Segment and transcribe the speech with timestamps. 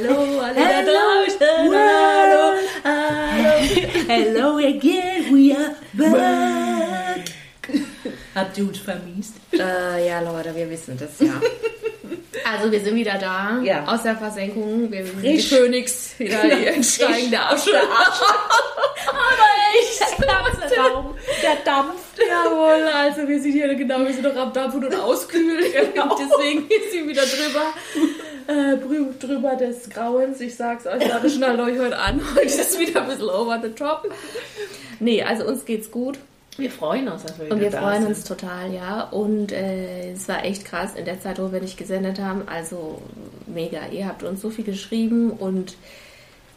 [0.00, 1.40] Hallo, alle da draußen.
[1.74, 2.54] Hallo,
[2.84, 3.18] hallo.
[4.08, 7.24] Hello again, we are back.
[8.36, 9.34] Habt ihr uns vermisst?
[9.52, 11.32] Äh, ja, Leute, wir wissen das ja.
[12.48, 13.86] Also wir sind wieder da, Ja.
[13.86, 14.88] aus der Versenkung.
[14.92, 15.48] Wir sind Frisch.
[15.48, 17.72] die Phönix, wieder hier in steigender Asche.
[17.74, 22.04] Aber echt, Der Raum, der dampft.
[22.16, 25.72] Jawohl, also wir sind hier genau, wir sind noch am Dampfen und auskühlen.
[25.92, 26.16] Genau.
[26.16, 27.74] Deswegen ist sie wieder drüber.
[28.48, 28.76] Äh,
[29.20, 30.40] drüber des Grauens.
[30.40, 32.20] Ich sag's euch, Leute, schnallt euch heute an.
[32.34, 34.10] Heute ist wieder ein bisschen over the top.
[35.00, 36.18] Nee, also uns geht's gut.
[36.56, 38.08] Wir freuen uns, dass wir wieder Und wir da freuen sind.
[38.08, 39.02] uns total, ja.
[39.02, 42.42] Und äh, es war echt krass in der Zeit, wo wir nicht gesendet haben.
[42.48, 43.00] Also
[43.46, 43.86] mega.
[43.92, 45.76] Ihr habt uns so viel geschrieben und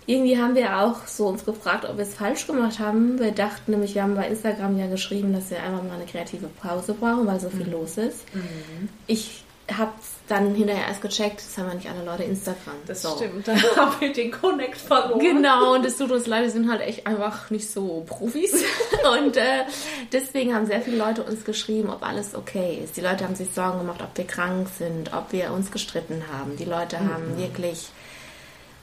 [0.08, 3.20] irgendwie haben wir auch so uns gefragt, ob wir es falsch gemacht haben.
[3.20, 6.48] Wir dachten nämlich, wir haben bei Instagram ja geschrieben, dass wir einfach mal eine kreative
[6.48, 7.72] Pause brauchen, weil so viel Mhm.
[7.74, 8.22] los ist.
[9.08, 9.92] Ich habe
[10.32, 12.76] dann hinterher erst gecheckt, das haben ja nicht alle Leute Instagram.
[12.88, 13.16] Das So.
[13.16, 15.20] stimmt, da haben wir den Connect verloren.
[15.20, 18.54] Genau, und es tut uns leid, wir sind halt echt einfach nicht so Profis.
[19.20, 19.64] Und äh,
[20.12, 22.98] deswegen haben sehr viele Leute uns geschrieben, ob alles okay ist.
[22.98, 26.56] Die Leute haben sich Sorgen gemacht, ob wir krank sind, ob wir uns gestritten haben.
[26.58, 27.90] Die Leute haben wirklich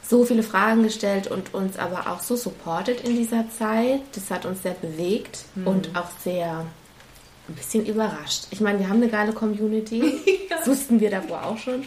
[0.02, 4.00] so viele Fragen gestellt und uns aber auch so supported in dieser Zeit.
[4.14, 6.64] Das hat uns sehr bewegt und auch sehr
[7.48, 8.44] ein bisschen überrascht.
[8.50, 10.02] Ich meine, wir haben eine geile Community.
[10.50, 11.84] Das wussten wir davor auch schon.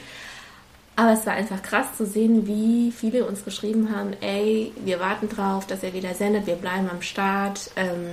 [0.96, 5.28] Aber es war einfach krass zu sehen, wie viele uns geschrieben haben, ey, wir warten
[5.30, 8.06] drauf, dass er wieder sendet, wir bleiben am Start, ähm,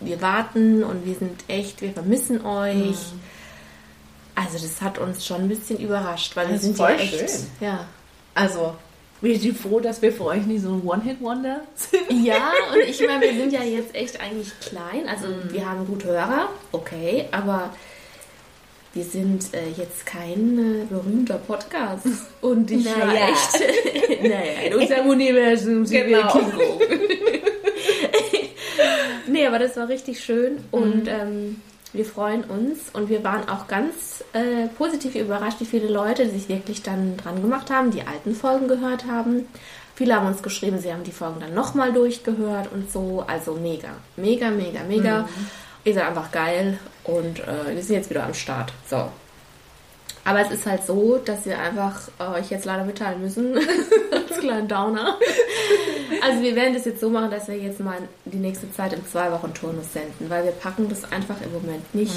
[0.00, 2.96] wir warten und wir sind echt, wir vermissen euch.
[4.34, 6.96] Also das hat uns schon ein bisschen überrascht, weil wir Das ist sind voll ja
[6.96, 7.46] echt, schön.
[7.60, 7.84] ja.
[8.34, 8.74] Also,
[9.20, 12.24] wir sind froh, dass wir für euch nicht so ein One-Hit-Wonder sind.
[12.24, 15.08] Ja, und ich meine, wir sind ja jetzt echt eigentlich klein.
[15.08, 17.70] Also wir haben gut Hörer, okay, aber
[18.92, 22.06] wir sind äh, jetzt kein äh, berühmter Podcast.
[22.40, 23.28] Und ich war Naja.
[23.28, 26.34] echt, naja, in unserem Universum sind Genau.
[26.34, 26.80] wir Kingo.
[29.28, 31.60] nee, aber das war richtig schön und ähm,
[31.92, 36.48] wir freuen uns und wir waren auch ganz äh, positiv überrascht, wie viele Leute sich
[36.48, 39.46] wirklich dann dran gemacht haben, die alten Folgen gehört haben.
[39.94, 43.24] Viele haben uns geschrieben, sie haben die Folgen dann nochmal durchgehört und so.
[43.26, 45.28] Also mega, mega, mega, mega.
[45.84, 48.72] Ihr seid einfach geil und äh, wir sind jetzt wieder am Start.
[48.90, 49.08] So.
[50.26, 53.56] Aber es ist halt so, dass wir einfach äh, euch jetzt leider mitteilen müssen.
[54.10, 55.16] Als kleinen Downer.
[56.20, 59.06] Also wir werden das jetzt so machen, dass wir jetzt mal die nächste Zeit im
[59.06, 62.14] zwei Wochen Turnus senden, weil wir packen das einfach im Moment nicht,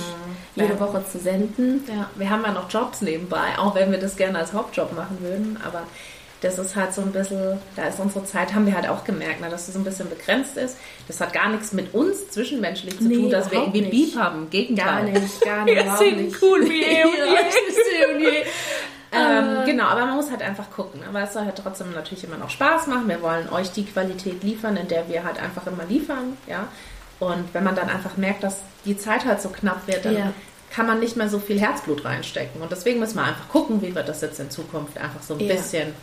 [0.56, 0.80] jede Ja.
[0.80, 1.84] Woche zu senden.
[1.88, 5.18] Ja, wir haben ja noch Jobs nebenbei, auch wenn wir das gerne als Hauptjob machen
[5.22, 5.84] würden, aber
[6.41, 9.41] das ist halt so ein bisschen, da ist unsere Zeit, haben wir halt auch gemerkt,
[9.41, 10.77] ne, dass es so ein bisschen begrenzt ist.
[11.07, 13.81] Das hat gar nichts mit uns zwischenmenschlich zu Nee, tun, dass wir irgendwie.
[13.83, 14.44] Beef haben.
[14.44, 14.85] Im Gegenteil.
[15.11, 15.75] Gar nicht, gar nicht.
[15.75, 16.41] Wir sind nicht.
[16.41, 18.13] cool wie eh und je.
[18.16, 18.44] Und je.
[19.11, 21.01] Ähm, genau, aber man muss halt einfach gucken.
[21.07, 23.07] Aber es soll halt trotzdem natürlich immer noch Spaß machen.
[23.09, 26.38] Wir wollen euch die Qualität liefern, in der wir halt einfach immer liefern.
[26.47, 26.67] Ja?
[27.19, 30.33] Und wenn man dann einfach merkt, dass die Zeit halt so knapp wird, dann Ja.
[30.71, 32.61] kann man nicht mehr so viel Herzblut reinstecken.
[32.61, 35.39] Und deswegen müssen wir einfach gucken, wie wir das jetzt in Zukunft einfach so ein
[35.39, 35.53] Ja.
[35.56, 35.94] bisschen.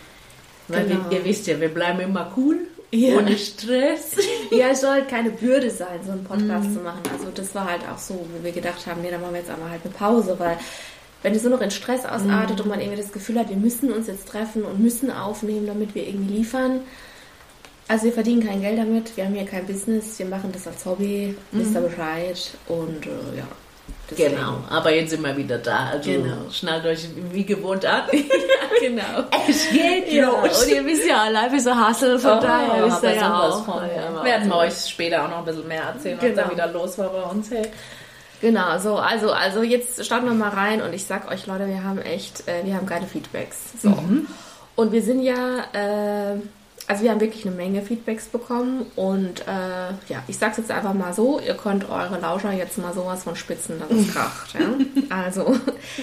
[0.68, 1.10] Weil Genau.
[1.10, 2.56] wir, ihr wisst ja, wir bleiben immer cool,
[2.90, 3.16] Ja.
[3.18, 4.16] ohne Stress.
[4.50, 6.74] Ja, es soll halt keine Bürde sein, so einen Podcast Mhm.
[6.74, 7.00] zu machen.
[7.12, 9.50] Also das war halt auch so, wo wir gedacht haben, nee, dann machen wir jetzt
[9.50, 10.56] einmal halt eine Pause, weil
[11.22, 13.92] wenn es nur noch in Stress ausartet und man irgendwie das Gefühl hat, wir müssen
[13.92, 16.80] uns jetzt treffen und müssen aufnehmen, damit wir irgendwie liefern.
[17.88, 20.84] Also wir verdienen kein Geld damit, wir haben hier kein Business, wir machen das als
[20.84, 23.46] Hobby, wisst ihr Bescheid und äh, ja.
[24.10, 24.36] Deswegen.
[24.36, 25.90] Genau, aber jetzt sind wir wieder da.
[25.92, 26.36] Also Genau.
[26.52, 28.02] schnallt euch wie gewohnt an.
[28.80, 29.24] genau.
[29.48, 33.14] es geht Ja, und ihr wisst ja, live ist ein Hustle, von daher wisst ihr
[33.14, 33.64] ja auch.
[33.64, 33.82] von.
[33.94, 36.42] Ja, Werden wir euch später auch noch ein bisschen mehr erzählen, was Genau.
[36.42, 37.50] da wieder los war bei uns.
[37.50, 37.66] Hey.
[38.40, 41.82] Genau, so, also, also jetzt starten wir mal rein und ich sag euch, Leute, wir
[41.82, 43.56] haben echt, äh, wir haben geile Feedbacks.
[43.82, 43.96] So.
[44.76, 46.36] Und wir sind ja, äh,
[46.88, 50.94] also wir haben wirklich eine Menge Feedbacks bekommen und äh, ja, ich sag's jetzt einfach
[50.94, 54.54] mal so, ihr könnt eure Lauscher jetzt mal sowas von spitzen, dass es kracht.
[54.54, 55.16] Ja?
[55.16, 55.56] Also,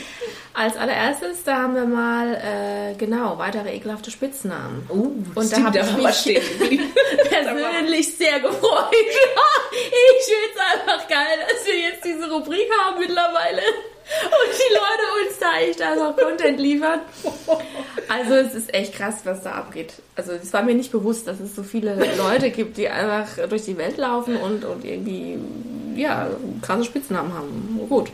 [0.54, 4.86] als allererstes, da haben wir mal, äh, genau, weitere ekelhafte Spitznamen.
[4.90, 6.42] Uh, Und da hab ich mich-
[7.30, 8.92] persönlich sehr gefreut.
[8.92, 13.62] ich finde es einfach geil, dass wir jetzt diese Rubrik haben mittlerweile.
[14.06, 17.00] Und die Leute uns da echt einfach Content liefern.
[18.10, 19.94] Also es ist echt krass, was da abgeht.
[20.16, 23.64] Also es war mir nicht bewusst, dass es so viele Leute gibt, die einfach durch
[23.64, 25.38] die Welt laufen und, und irgendwie
[25.96, 26.30] ja,
[26.62, 27.80] krasse Spitznamen haben.
[27.90, 28.12] Gut.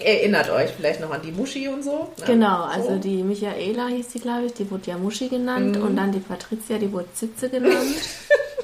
[0.00, 2.08] Erinnert euch vielleicht noch an die Muschi und so.
[2.18, 2.24] ne?
[2.26, 2.98] Genau, also So.
[2.98, 6.78] die Michaela hieß die, glaube ich, die wurde ja Muschi genannt und dann die Patricia,
[6.78, 7.96] die wurde Zitze genannt.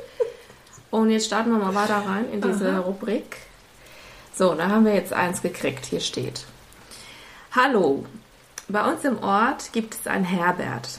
[0.91, 3.37] und jetzt starten wir mal weiter rein in diese Rubrik.
[4.37, 5.87] So, da haben wir jetzt eins gekriegt.
[5.87, 6.45] Hier steht:
[7.57, 8.05] Hallo,
[8.67, 10.99] bei uns im Ort gibt es einen Herbert.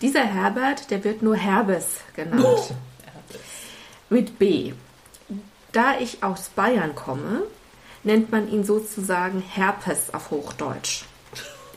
[0.00, 2.42] Dieser Herbert, der wird nur Herbes genannt.
[2.42, 2.70] Oh.
[4.08, 4.72] Mit B.
[5.72, 7.42] Da ich aus Bayern komme,
[8.02, 11.02] nennt man ihn sozusagen Herpes auf Hochdeutsch.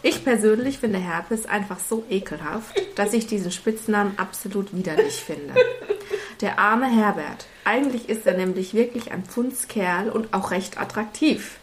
[0.04, 5.54] Ich persönlich finde Herpes einfach so ekelhaft, dass ich diesen Spitznamen absolut widerlich finde.
[6.40, 7.46] Der arme Herbert.
[7.66, 11.58] Eigentlich ist er nämlich wirklich ein Pfundskerl und auch recht attraktiv.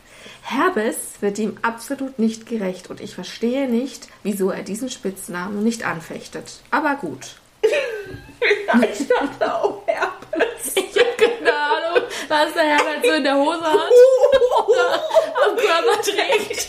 [0.50, 5.84] Herbes wird ihm absolut nicht gerecht und ich verstehe nicht, wieso er diesen Spitznamen nicht
[5.84, 6.60] anfechtet.
[6.70, 7.36] Aber gut.
[8.92, 10.74] Ich dachte auch Herpes.
[10.76, 13.80] Ich habe keine Ahnung, was der Herbert so in der Hose hat
[15.48, 16.68] am Körper trägt.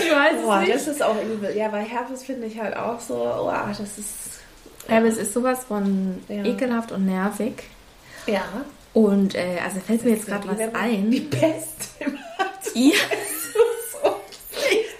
[0.00, 0.74] Ich weiß Boah, es nicht.
[0.74, 1.54] das ist auch übel.
[1.56, 4.40] Ja, weil Herpes finde ich halt auch so, oh, das ist.
[4.88, 6.44] Herbes ist sowas von Ja.
[6.44, 7.64] ekelhaft und nervig.
[8.26, 8.42] Ja.
[8.94, 11.10] Und äh, also fällt mir jetzt gerade was ein.
[11.10, 11.90] Die Pest.
[12.74, 12.94] Ja.
[13.92, 14.16] so.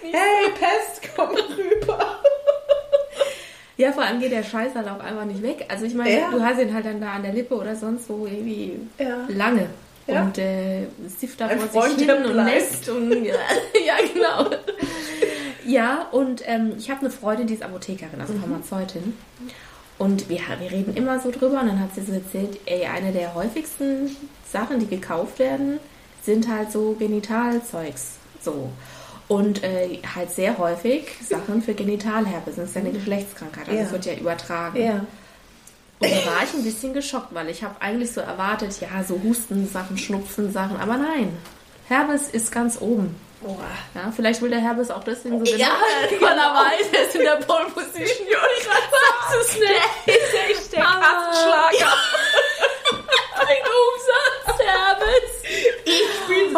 [0.01, 2.19] Hey, Pest, komm rüber.
[3.77, 5.65] ja, vor allem geht der Scheiß halt auch einfach nicht weg.
[5.67, 6.31] Also ich meine, Ja.
[6.31, 9.25] du hast ihn halt dann da an der Lippe oder sonst wo irgendwie Ja.
[9.27, 9.67] lange.
[10.07, 10.21] Ja.
[10.21, 13.33] Und äh, sifft da vor sich hin und nässt und ja,
[13.85, 14.49] ja genau.
[15.65, 18.21] Ja, und ähm, ich habe eine Freundin, die ist Apothekerin, Mhm.
[18.21, 19.17] also Pharmazeutin.
[19.97, 23.11] Und wir, wir reden immer so drüber und dann hat sie so erzählt, ey, eine
[23.13, 24.15] der häufigsten
[24.51, 25.79] Sachen, die gekauft werden,
[26.25, 28.13] sind halt so Genitalzeugs.
[28.41, 28.69] So.
[29.27, 32.55] Und äh, halt sehr häufig Sachen für Genitalherpes.
[32.57, 33.85] Das ist ja eine Geschlechtskrankheit, also Ja.
[33.85, 34.79] es wird ja übertragen.
[34.83, 34.93] Ja.
[35.99, 39.19] Und da war ich ein bisschen geschockt, weil ich habe eigentlich so erwartet, ja, so
[39.23, 41.35] Hustensachen, Schnupfensachen, aber nein.
[41.87, 43.15] Herpes ist ganz oben.
[43.41, 43.57] Boah.
[43.93, 45.73] Ja, vielleicht will der Herpes auch deswegen so Ja, genannt
[46.11, 48.27] werden, weil er weiß, er ist in der Pole Position.
[48.31, 50.15] Ja, ich weiß es nicht.
[50.17, 51.93] ist echt der Aber- Kassenschlager.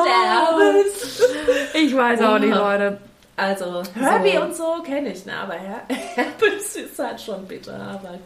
[0.06, 1.22] Herpes.
[1.74, 2.54] Ich weiß auch nicht.
[2.54, 2.98] Leute.
[3.36, 5.34] Also, Herbie und so kenne ich, ne?
[5.38, 5.82] Aber Her
[6.16, 7.74] Herpes ist halt schon bitter.
[7.76, 8.18] Aber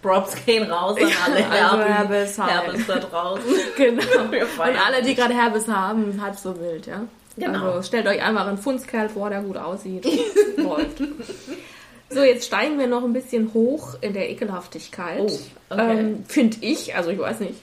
[0.00, 2.52] Props gehen raus an alle Also Herpes halt.
[2.52, 3.44] Herbes da draußen.
[3.76, 4.02] Genau.
[4.22, 7.02] Und alle, die gerade Herpes haben, halb so wild, ja?
[7.36, 7.66] Genau.
[7.66, 10.06] Also stellt euch einfach einen Fundskerl vor, der gut aussieht.
[10.56, 11.02] Läuft.
[12.08, 15.20] So, jetzt steigen wir noch ein bisschen hoch in der Ekelhaftigkeit.
[15.20, 15.38] Oh,
[15.74, 15.98] okay.
[15.98, 17.60] ähm, Finde ich, also ich weiß nicht.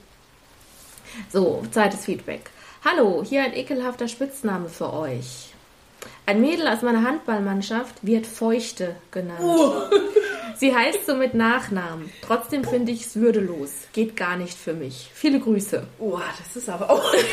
[1.32, 2.52] So, zweites Feedback.
[2.86, 5.54] Hallo, hier ein ekelhafter Spitzname für euch.
[6.26, 9.40] Ein Mädel aus meiner Handballmannschaft wird Feuchte genannt.
[10.58, 12.12] Sie heißt so mit Nachnamen.
[12.22, 13.72] Trotzdem finde ich es würdelos.
[13.94, 15.10] Geht gar nicht für mich.
[15.14, 15.88] Viele Grüße.
[15.98, 17.14] Boah, das ist aber auch.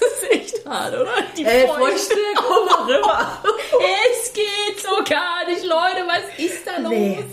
[0.00, 1.10] Das ist echt hart, oder?
[1.36, 3.42] Die Ey, Feuchte, komm mal rüber.
[4.12, 6.06] Es geht so gar nicht, Leute.
[6.06, 6.90] Was ist da los?
[6.90, 7.24] Nee.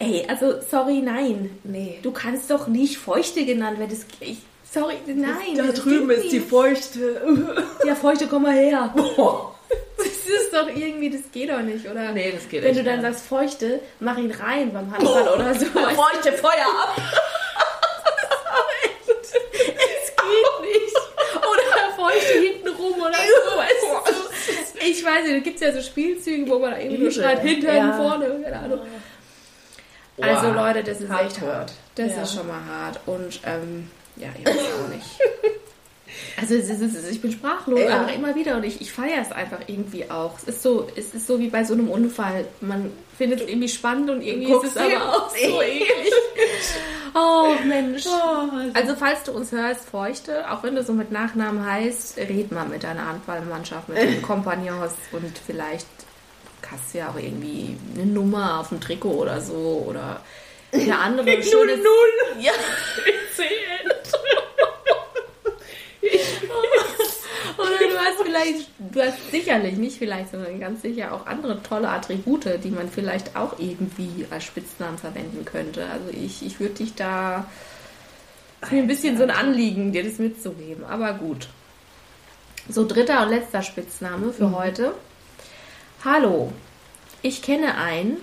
[0.00, 1.58] Ey, also, sorry, nein.
[1.64, 2.00] Nee.
[2.02, 3.90] Du kannst doch nicht Feuchte genannt werden.
[3.90, 4.38] Das, ich,
[4.72, 5.56] sorry, nein.
[5.56, 6.48] Da drüben ist die nicht.
[6.50, 7.22] Feuchte.
[7.86, 8.92] Ja, Feuchte, komm mal her.
[8.94, 9.54] Boah.
[9.96, 12.12] Das ist doch irgendwie, das geht doch nicht, oder?
[12.12, 13.12] Nee, das geht Wenn echt du dann nicht.
[13.12, 15.66] sagst Feuchte, mach ihn rein beim Handball oder so.
[15.66, 16.96] Feuchte, Feuer ab.
[19.30, 20.96] Es geht nicht.
[21.36, 23.58] Oder Feuchte hinten rum oder so.
[23.58, 24.86] Weißt du?
[24.86, 27.40] Ich weiß nicht, da gibt es ja so Spielzüge, wo man da irgendwie nur schreit,
[27.40, 27.92] hinten, Ja.
[27.92, 28.80] vorne, keine Ahnung.
[30.20, 30.66] Also Boah.
[30.72, 31.52] Leute, das ist echt Hardcore.
[31.54, 31.72] hart.
[31.94, 32.22] Das Ja.
[32.22, 33.00] ist schon mal hart.
[33.06, 35.04] Und ähm, ja, ich weiß auch nicht.
[36.40, 38.00] Also ich bin sprachlos, Ja.
[38.00, 40.38] einfach immer wieder und ich, ich feiere es einfach irgendwie auch.
[40.38, 42.46] Es ist so, es ist so wie bei so einem Unfall.
[42.60, 45.88] Man findet es irgendwie spannend und irgendwie guckst ist es aber auch so eklig.
[47.14, 48.04] Oh Mensch.
[48.06, 52.52] Oh, Also falls du uns hörst, Feuchte, auch wenn du so mit Nachnamen heißt, red
[52.52, 55.86] mal mit deiner Handballmannschaft, mit den Kompagnons und vielleicht
[56.70, 60.20] hast du ja auch irgendwie eine Nummer auf dem Trikot oder so oder
[60.72, 61.76] eine andere schöne...
[61.76, 61.84] null.
[62.40, 62.52] Ja.
[63.34, 64.12] Zählt.
[67.58, 71.88] Oder du hast vielleicht, du hast sicherlich, nicht vielleicht, sondern ganz sicher auch andere tolle
[71.88, 75.86] Attribute, die man vielleicht auch irgendwie als Spitznamen verwenden könnte.
[75.86, 77.46] Also ich, ich würde dich da,
[78.62, 81.48] ist mir ein bisschen so ein Anliegen, dir das mitzugeben, aber gut.
[82.68, 84.92] So, dritter und letzter Spitzname für heute.
[86.04, 86.52] Hallo,
[87.22, 88.18] ich kenne einen,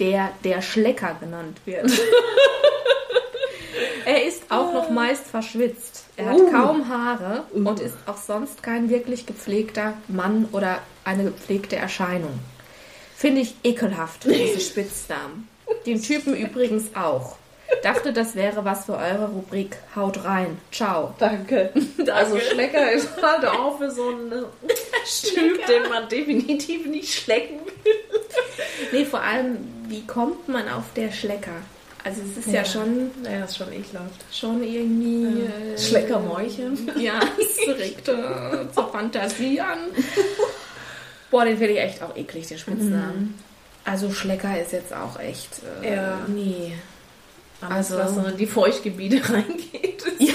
[0.00, 1.90] der der Schlecker genannt wird.
[4.06, 6.04] er ist auch noch meist verschwitzt.
[6.16, 6.50] Er hat Uh.
[6.50, 12.38] kaum Haare und ist auch sonst kein wirklich gepflegter Mann oder eine gepflegte Erscheinung.
[13.16, 15.48] Finde ich ekelhaft, diese Spitznamen.
[15.86, 17.36] Den Typen übrigens auch.
[17.82, 19.76] Dachte, das wäre was für eure Rubrik.
[19.94, 20.58] Haut rein.
[20.72, 21.14] Ciao.
[21.18, 21.70] Danke.
[22.12, 24.30] Also Schlecker ist halt auch für so einen
[25.34, 27.92] Typ, den man definitiv nicht schlecken will.
[28.92, 29.58] Nee, vor allem,
[29.88, 31.52] wie kommt man auf der Schlecker?
[32.04, 32.64] Also es ist ja, Ja.
[32.64, 34.24] schon, Ja, ist schon ekelhaft.
[34.32, 35.42] schon irgendwie...
[35.42, 36.90] äh, Schleckermäulchen.
[36.98, 39.78] Ja, es regt äh, zur Fantasie an.
[41.30, 43.38] Boah, den finde ich echt auch eklig, den Spitznamen.
[43.84, 45.60] Also Schlecker ist jetzt auch echt.
[45.82, 46.18] Äh, Ja.
[46.26, 46.72] Nee.
[47.60, 50.02] Also, was so in die Feuchtgebiete reingeht.
[50.18, 50.34] Ist Ja.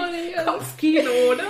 [0.00, 1.44] natürlich Kopfkino, oder?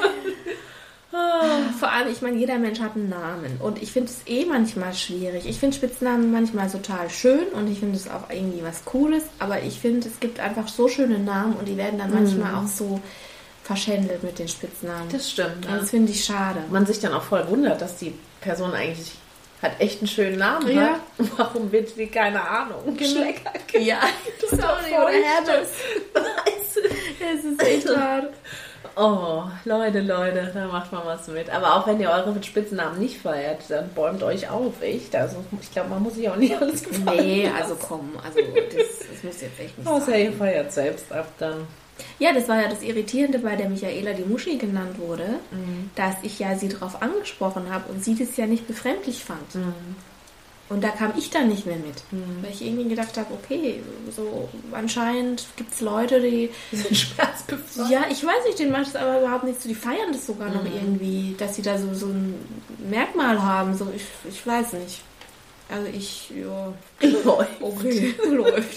[1.80, 3.58] Vor allem, ich meine, jeder Mensch hat einen Namen.
[3.60, 5.46] Und ich finde es eh manchmal schwierig.
[5.46, 9.24] Ich finde Spitznamen manchmal total schön und ich finde es auch irgendwie was Cooles.
[9.38, 12.68] Aber ich finde, es gibt einfach so schöne Namen und die werden dann manchmal auch
[12.68, 13.00] so
[13.64, 15.08] verschändelt mit den Spitznamen.
[15.10, 15.66] Das stimmt.
[15.66, 16.60] und das finde ich schade.
[16.70, 19.12] Man sich dann auch voll wundert, dass die Person eigentlich
[19.62, 20.82] hat echt einen schönen Namen Ja.
[20.94, 21.00] hat.
[21.36, 24.00] Warum wird die, keine Ahnung, Schlecker Ja,
[24.42, 25.68] ist doch sorry, oder Hermes.
[27.20, 28.32] Es ist echt hart.
[28.96, 31.50] Oh, Leute, Leute, da macht man was mit.
[31.50, 35.14] Aber auch wenn ihr eure Spitzennamen nicht feiert, dann bäumt euch auf, echt.
[35.14, 37.16] Also ich glaube, man muss sich auch nicht alles gefallen.
[37.16, 40.20] Nee, also komm, also das, das muss jetzt echt nicht Außer sein.
[40.24, 41.66] ihr feiert selbst ab dann.
[42.20, 45.26] Ja, das war ja das Irritierende bei der Michaela, die Muschi genannt wurde,
[45.96, 49.56] dass ich ja sie darauf angesprochen habe und sie das ja nicht befremdlich fand.
[50.70, 52.02] Und da kam ich dann nicht mehr mit,
[52.42, 53.82] weil ich irgendwie gedacht habe, okay,
[54.14, 57.90] so anscheinend gibt es Leute, die, sind schmerzbefreit.
[57.90, 60.50] ja, ich weiß nicht, denen macht es aber überhaupt nichts, so, die feiern das sogar
[60.50, 62.34] noch irgendwie, dass sie da so, so ein
[62.90, 65.00] Merkmal haben, so, ich, ich weiß nicht.
[65.70, 67.50] Also ich, ja, Läuft.
[67.60, 68.76] okay, läuft.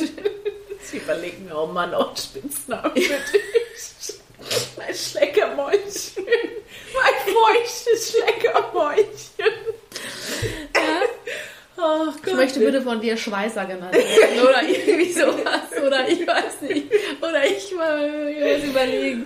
[0.84, 4.20] Sie überlegen, oh Mann, auch einen Spitznamen für dich.
[4.78, 6.26] Mein Schleckermäulchen.
[6.94, 9.06] Mein feuchtes Schleckermäulchen.
[11.84, 12.14] Ach.
[12.26, 15.84] Ich möchte bitte von dir Schweißer genannt werden oder irgendwie sowas.
[15.86, 16.86] Oder ich weiß nicht.
[17.22, 19.26] Oder ich mal was überlegen.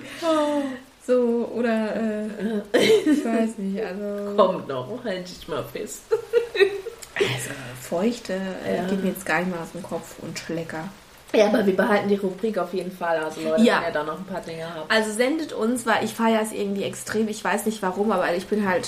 [1.05, 3.83] So, oder äh, ich weiß nicht.
[3.83, 6.01] Also, Kommt noch, halt dich mal fest.
[6.09, 7.49] also
[7.81, 8.33] feuchte
[8.67, 8.83] äh, Ja.
[8.87, 10.89] geht mir jetzt gar nicht mal aus dem Kopf und Schlecker.
[11.33, 13.17] Ja, aber wir behalten die Rubrik auf jeden Fall.
[13.23, 13.79] Also Leute, Ja.
[13.81, 14.89] wenn ihr da noch ein paar Dinge habt.
[14.89, 17.27] Also sendet uns, weil ich feiere es irgendwie extrem.
[17.27, 18.87] Ich weiß nicht warum, aber ich bin halt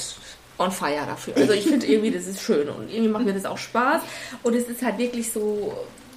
[0.57, 1.35] on fire dafür.
[1.37, 4.01] Also ich finde irgendwie, das ist schön und irgendwie macht mir das auch Spaß.
[4.43, 5.73] Und es ist halt wirklich so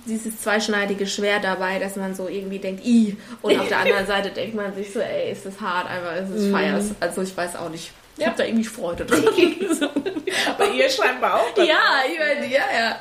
[0.07, 4.31] dieses zweischneidige Schwert dabei, dass man so irgendwie denkt, i und auf der anderen Seite
[4.31, 6.91] denkt man sich so, ey, ist das hart, einfach, es ist feiers.
[7.01, 7.93] Also ich weiß auch nicht.
[8.17, 9.25] Ich habe da irgendwie Freude dran.
[10.59, 11.57] Aber ihr scheinbar auch.
[11.57, 13.01] Ja, ich meine, ja, ja.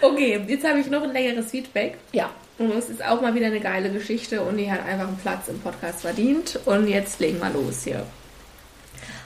[0.00, 1.96] Okay, jetzt habe ich noch ein längeres Feedback.
[2.12, 2.30] Ja.
[2.58, 5.48] Und es ist auch mal wieder eine geile Geschichte und die hat einfach einen Platz
[5.48, 6.60] im Podcast verdient.
[6.64, 8.06] Und jetzt legen wir los hier.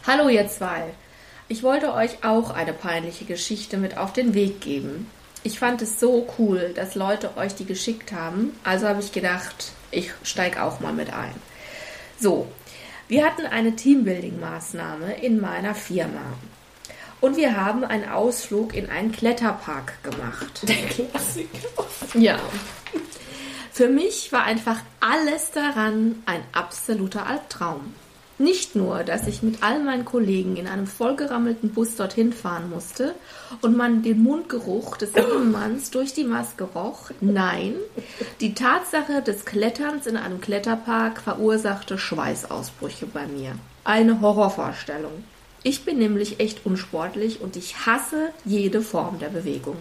[0.06, 0.84] Hallo ihr zwei.
[1.50, 5.10] Ich wollte euch auch eine peinliche Geschichte mit auf den Weg geben.
[5.42, 8.56] Ich fand es so cool, dass Leute euch die geschickt haben.
[8.62, 11.34] Also habe ich gedacht, ich steige auch mal mit ein.
[12.20, 12.46] So,
[13.08, 16.22] wir hatten eine Teambuilding-Maßnahme in meiner Firma.
[17.20, 20.62] Und wir haben einen Ausflug in einen Kletterpark gemacht.
[20.68, 21.84] Der Klassiker.
[22.14, 22.38] Ja.
[23.72, 27.92] Für mich war einfach alles daran ein absoluter Albtraum.
[28.40, 33.14] Nicht nur, dass ich mit all meinen Kollegen in einem vollgerammelten Bus dorthin fahren musste
[33.60, 35.10] und man den Mundgeruch des
[35.52, 37.74] Manns durch die Maske roch, nein,
[38.40, 43.56] die Tatsache des Kletterns in einem Kletterpark verursachte Schweißausbrüche bei mir.
[43.84, 45.22] Eine Horrorvorstellung.
[45.62, 49.76] Ich bin nämlich echt unsportlich und ich hasse jede Form der Bewegung.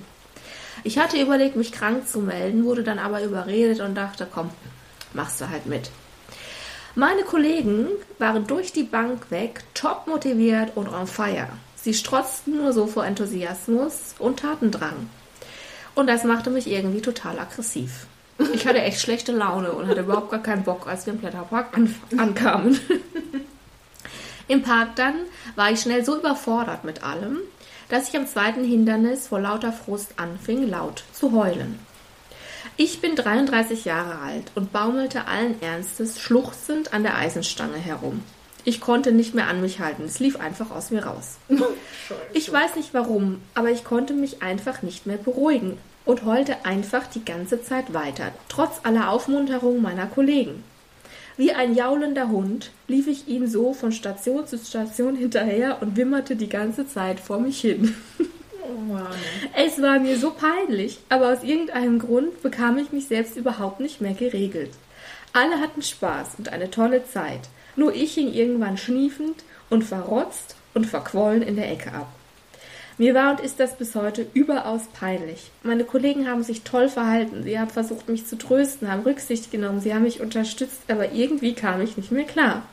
[0.83, 4.49] Ich hatte überlegt, mich krank zu melden, wurde dann aber überredet und dachte, komm,
[5.13, 5.89] machst du halt mit.
[6.95, 11.49] Meine Kollegen waren durch die Bank weg, top motiviert und on fire.
[11.75, 15.09] Sie strotzten nur so vor Enthusiasmus und Tatendrang.
[15.95, 18.07] Und das machte mich irgendwie total aggressiv.
[18.53, 21.77] Ich hatte echt schlechte Laune und hatte überhaupt gar keinen Bock, als wir im Blätterpark
[21.77, 22.79] an ankamen.
[24.47, 25.13] Im Park dann
[25.55, 27.37] war ich schnell so überfordert mit allem,
[27.89, 31.79] dass ich am zweiten Hindernis vor lauter Frust anfing, laut zu heulen.
[32.81, 38.23] Ich bin 33 Jahre alt und baumelte allen Ernstes schluchzend an der Eisenstange herum.
[38.63, 41.39] Ich konnte nicht mehr an mich halten, es lief einfach aus mir raus.
[42.33, 47.05] Ich weiß nicht warum, aber ich konnte mich einfach nicht mehr beruhigen und heulte einfach
[47.05, 50.63] die ganze Zeit weiter, trotz aller Aufmunterung meiner Kollegen.
[51.35, 56.37] Wie ein jaulender Hund lief ich ihm so von Station zu Station hinterher und wimmerte
[56.37, 57.93] die ganze Zeit vor mich hin.
[58.69, 58.97] Oh.
[59.55, 64.01] Es war mir so peinlich, aber aus irgendeinem Grund bekam ich mich selbst überhaupt nicht
[64.01, 64.71] mehr geregelt.
[65.33, 67.41] Alle hatten Spaß und eine tolle Zeit.
[67.75, 72.07] Nur ich hing irgendwann schniefend und verrotzt und verquollen in der Ecke ab.
[72.97, 75.51] Mir war und ist das bis heute überaus peinlich.
[75.63, 77.43] Meine Kollegen haben sich toll verhalten.
[77.43, 81.53] Sie haben versucht, mich zu trösten, haben Rücksicht genommen, sie haben mich unterstützt, aber irgendwie
[81.53, 82.63] kam ich nicht mehr klar.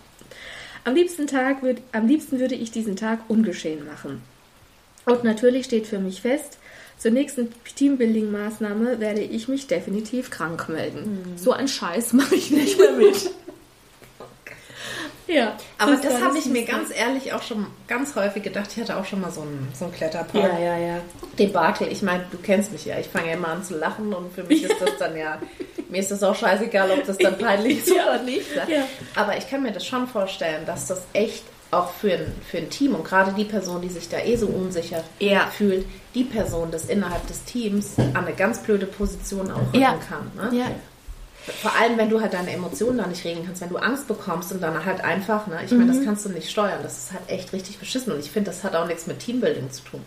[0.85, 4.23] Am liebsten, Tag würd, am liebsten würde ich diesen Tag ungeschehen machen.
[5.07, 6.59] Und natürlich steht für mich fest,
[6.99, 11.35] zur nächsten Teambuilding-Maßnahme werde ich mich definitiv krank melden.
[11.37, 13.31] So ein Scheiß mache ich nicht mehr mit.
[15.29, 15.57] Ja.
[15.79, 18.71] Aber das, das habe ich mir ganz ehrlich auch schon ganz häufig gedacht.
[18.73, 20.53] Ich hatte auch schon mal so einen, so einen Kletterpark.
[20.53, 21.01] Ja, ja, ja.
[21.39, 21.89] Debakel.
[21.91, 22.99] Ich meine, du kennst mich ja.
[22.99, 25.41] Ich fange ja immer an zu lachen und für mich ist das dann ja,
[25.89, 28.55] mir ist das auch scheißegal, ob das dann peinlich ist oder nicht.
[28.55, 28.87] Ja.
[29.15, 32.71] Aber ich kann mir das schon vorstellen, dass das echt auch für ein, für ein
[32.71, 35.49] Team und gerade die Person, die sich da eh so unsicher ja.
[35.49, 39.99] fühlt, die Person das innerhalb des Teams an eine ganz blöde Position auch rücken ja.
[40.09, 40.31] kann.
[40.37, 40.59] Ne?
[40.59, 40.67] Ja.
[41.53, 44.51] Vor allem, wenn du halt deine Emotionen da nicht regeln kannst, wenn du Angst bekommst
[44.51, 46.05] und dann halt einfach, ne, ich meine, das mhm.
[46.05, 46.81] kannst du nicht steuern.
[46.83, 49.71] Das ist halt echt richtig beschissen und ich finde, das hat auch nichts mit Teambuilding
[49.71, 50.03] zu tun.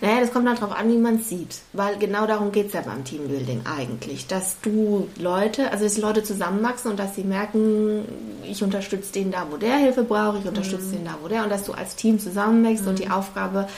[0.00, 1.58] Naja, das kommt dann darauf an, wie man es sieht.
[1.72, 4.26] Weil genau darum geht es ja beim Teambuilding eigentlich.
[4.26, 8.04] Dass du Leute, also dass die Leute zusammenwachsen und dass sie merken,
[8.44, 10.92] ich unterstütze den da, wo der Hilfe braucht, ich unterstütze mhm.
[10.92, 12.90] den da, wo der und dass du als Team zusammenwächst mhm.
[12.90, 13.12] und die mhm.
[13.12, 13.68] Aufgabe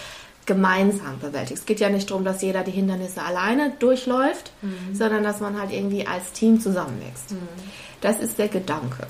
[0.46, 1.62] gemeinsam bewältigst.
[1.62, 4.94] Es geht ja nicht darum, dass jeder die Hindernisse alleine durchläuft, mhm.
[4.94, 7.32] sondern dass man halt irgendwie als Team zusammenwächst.
[7.32, 7.48] Mhm.
[8.00, 9.06] Das ist der Gedanke.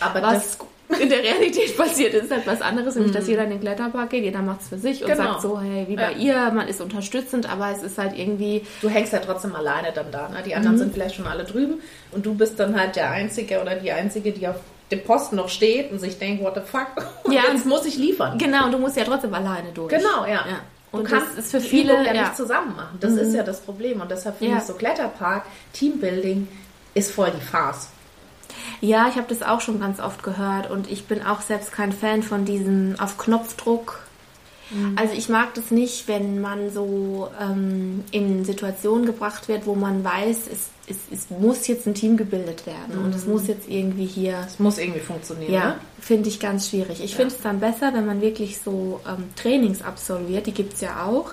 [0.00, 0.58] Aber was
[1.00, 3.30] in der Realität passiert ist halt was anderes, nämlich dass mhm.
[3.30, 5.32] jeder in den Kletterpark geht, jeder macht es für sich und genau.
[5.32, 6.46] sagt so, hey, wie bei ja.
[6.46, 8.64] ihr, man ist unterstützend, aber es ist halt irgendwie...
[8.80, 10.42] Du hängst ja trotzdem alleine dann da, ne?
[10.44, 10.80] Die anderen mhm.
[10.80, 11.80] sind vielleicht schon alle drüben
[12.12, 14.56] und du bist dann halt der Einzige oder die Einzige, die auf
[14.90, 16.88] dem Posten noch steht und sich denkt, what the fuck,
[17.24, 18.38] und ja, jetzt muss ich liefern.
[18.38, 19.90] Genau, und du musst ja trotzdem alleine durch.
[19.90, 20.44] Genau, ja.
[20.46, 20.60] ja.
[20.90, 22.96] Und du kannst es für viele ja, ja, nicht zusammen machen.
[23.00, 23.18] Das mhm.
[23.18, 24.00] ist ja das Problem.
[24.00, 24.60] Und deshalb finde ja.
[24.60, 26.48] ich so Kletterpark, Teambuilding
[26.94, 27.88] ist voll die Farce.
[28.80, 31.92] Ja, ich habe das auch schon ganz oft gehört und ich bin auch selbst kein
[31.92, 34.00] Fan von diesem auf Knopfdruck
[34.70, 34.96] Mhm.
[34.96, 40.04] Also ich mag das nicht, wenn man so ähm, in Situationen gebracht wird, wo man
[40.04, 43.04] weiß, es, es, es muss jetzt ein Team gebildet werden mhm.
[43.06, 43.32] und es mhm.
[43.32, 44.44] muss jetzt irgendwie hier...
[44.46, 45.52] Es muss irgendwie funktionieren.
[45.52, 45.80] Ja, ne?
[46.00, 47.02] finde ich ganz schwierig.
[47.02, 47.16] Ich ja.
[47.16, 51.04] finde es dann besser, wenn man wirklich so ähm, Trainings absolviert, die gibt es ja
[51.04, 51.32] auch,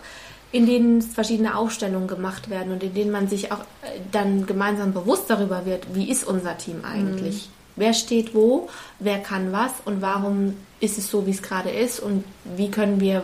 [0.51, 4.93] in denen verschiedene Aufstellungen gemacht werden und in denen man sich auch äh, dann gemeinsam
[4.93, 7.47] bewusst darüber wird, wie ist unser Team eigentlich.
[7.47, 7.51] Mhm.
[7.77, 11.99] Wer steht wo, wer kann was und warum ist es so, wie es gerade ist
[11.99, 13.23] und wie können wir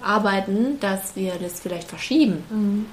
[0.00, 2.44] arbeiten, dass wir das vielleicht verschieben.
[2.50, 2.86] Mhm.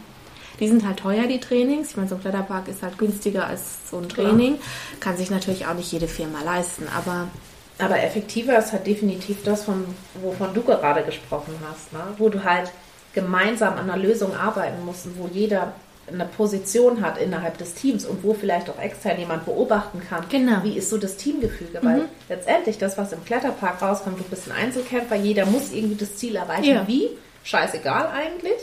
[0.59, 1.91] Die sind halt teuer, die Trainings.
[1.91, 4.55] Ich meine, so ein Kletterpark ist halt günstiger als so ein Training.
[4.55, 4.61] Ja.
[4.99, 7.29] Kann sich natürlich auch nicht jede Firma leisten, aber.
[7.77, 9.85] Aber effektiver ist halt definitiv das, von,
[10.21, 12.01] wovon du gerade gesprochen hast, ne?
[12.17, 12.73] wo du halt
[13.13, 15.73] gemeinsam an einer Lösung arbeiten musst und wo jeder
[16.11, 20.63] eine Position hat innerhalb des Teams und wo vielleicht auch extern jemand beobachten kann, genau.
[20.63, 21.79] wie ist so das Teamgefüge.
[21.81, 21.85] Mhm.
[21.85, 26.15] Weil letztendlich das, was im Kletterpark rauskommt, du bist ein Einzelkämpfer, jeder muss irgendwie das
[26.15, 26.65] Ziel erreichen.
[26.65, 26.87] Ja.
[26.87, 27.09] Wie?
[27.43, 28.59] Scheißegal eigentlich.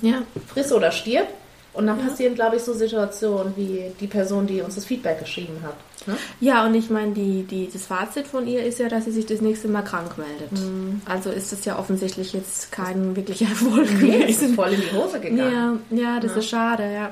[0.00, 0.22] Ja.
[0.48, 1.28] Friss oder stirb.
[1.72, 2.06] Und dann ja.
[2.06, 5.74] passieren, glaube ich, so Situationen wie die Person, die uns das Feedback geschrieben hat.
[6.06, 6.16] Ne?
[6.40, 9.26] Ja, und ich meine, die, die, das Fazit von ihr ist ja, dass sie sich
[9.26, 10.52] das nächste Mal krank meldet.
[10.52, 11.00] Mhm.
[11.06, 14.50] Also ist das ja offensichtlich jetzt kein wirklicher Erfolg nee, gewesen.
[14.50, 15.82] Ist voll in die Hose gegangen.
[15.90, 16.38] Ja, ja das ja.
[16.38, 17.10] ist schade, ja.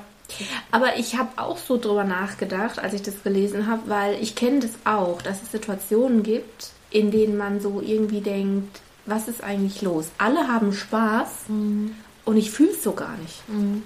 [0.71, 4.61] Aber ich habe auch so drüber nachgedacht, als ich das gelesen habe, weil ich kenne
[4.61, 9.83] das auch, dass es Situationen gibt, in denen man so irgendwie denkt, was ist eigentlich
[9.83, 10.09] los?
[10.19, 11.95] Alle haben Spaß mhm.
[12.25, 13.49] und ich fühle es so gar nicht.
[13.49, 13.83] Mhm.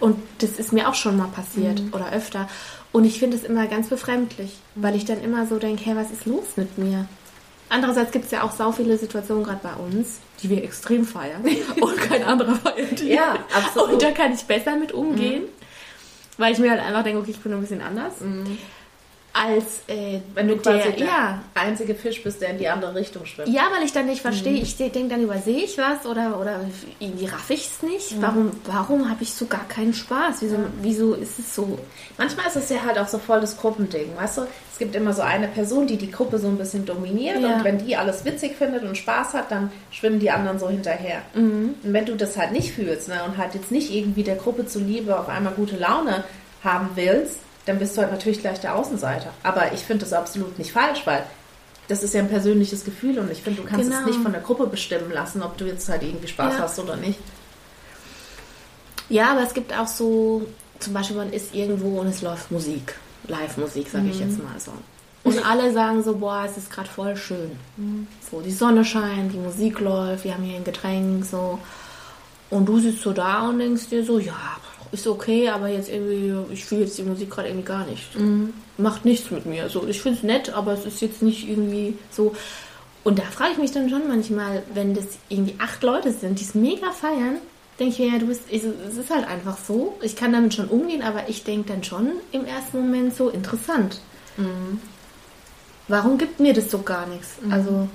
[0.00, 1.92] Und das ist mir auch schon mal passiert mhm.
[1.92, 2.48] oder öfter.
[2.92, 6.10] Und ich finde es immer ganz befremdlich, weil ich dann immer so denke, hey, was
[6.10, 7.06] ist los mit mir?
[7.68, 11.44] Andererseits gibt es ja auch so viele Situationen gerade bei uns, die wir extrem feiern
[11.80, 13.08] und kein anderer feiert die.
[13.08, 13.94] Ja, absolut.
[13.94, 15.48] Und da kann ich besser mit umgehen, mhm.
[16.38, 18.20] weil ich mir halt einfach denke, okay, ich bin ein bisschen anders.
[18.20, 18.58] Mhm
[19.34, 21.42] als äh, wenn du quasi der, der ja.
[21.54, 23.48] einzige Fisch bist, der in die andere Richtung schwimmt.
[23.48, 24.52] Ja, weil ich dann nicht verstehe.
[24.52, 24.62] Mhm.
[24.62, 26.60] Ich denke, dann übersehe ich was oder, oder
[27.00, 28.16] irgendwie raff ich es nicht.
[28.16, 28.22] Mhm.
[28.22, 30.36] Warum, warum habe ich so gar keinen Spaß?
[30.40, 30.66] Wieso, mhm.
[30.82, 31.80] wieso ist es so?
[32.16, 34.42] Manchmal ist es ja halt auch so voll das Gruppending, weißt du?
[34.70, 37.56] Es gibt immer so eine Person, die die Gruppe so ein bisschen dominiert ja.
[37.56, 41.22] und wenn die alles witzig findet und Spaß hat, dann schwimmen die anderen so hinterher.
[41.34, 41.74] Mhm.
[41.82, 44.66] Und wenn du das halt nicht fühlst ne, und halt jetzt nicht irgendwie der Gruppe
[44.66, 46.22] zuliebe auf einmal gute Laune
[46.62, 49.30] haben willst, dann bist du halt natürlich gleich der Außenseiter.
[49.42, 51.24] Aber ich finde das absolut nicht falsch, weil
[51.88, 54.00] das ist ja ein persönliches Gefühl und ich finde, du kannst genau.
[54.00, 56.60] es nicht von der Gruppe bestimmen lassen, ob du jetzt halt irgendwie Spaß ja.
[56.60, 57.18] hast oder nicht.
[59.08, 60.46] Ja, aber es gibt auch so,
[60.78, 62.94] zum Beispiel man ist irgendwo und es läuft Musik,
[63.28, 64.10] Live-Musik, sage mhm.
[64.10, 64.72] ich jetzt mal so.
[65.24, 67.52] Und alle sagen so, boah, es ist gerade voll schön.
[67.76, 68.06] Mhm.
[68.30, 71.58] So, die Sonne scheint, die Musik läuft, wir haben hier ein Getränk, so.
[72.50, 74.58] Und du sitzt so da und denkst dir so, ja,
[74.94, 78.18] ist okay, aber jetzt irgendwie, ich fühle jetzt die Musik gerade irgendwie gar nicht.
[78.18, 78.54] Mhm.
[78.78, 79.68] Macht nichts mit mir.
[79.68, 82.34] So, ich finde es nett, aber es ist jetzt nicht irgendwie so.
[83.02, 86.44] Und da frage ich mich dann schon manchmal, wenn das irgendwie acht Leute sind, die
[86.44, 87.36] es mega feiern,
[87.78, 89.96] denke ich mir, ja, du bist, es ist halt einfach so.
[90.00, 94.00] Ich kann damit schon umgehen, aber ich denke dann schon im ersten Moment so interessant.
[94.36, 94.80] Mhm.
[95.88, 97.36] Warum gibt mir das so gar nichts?
[97.42, 97.52] Mhm.
[97.52, 97.88] Also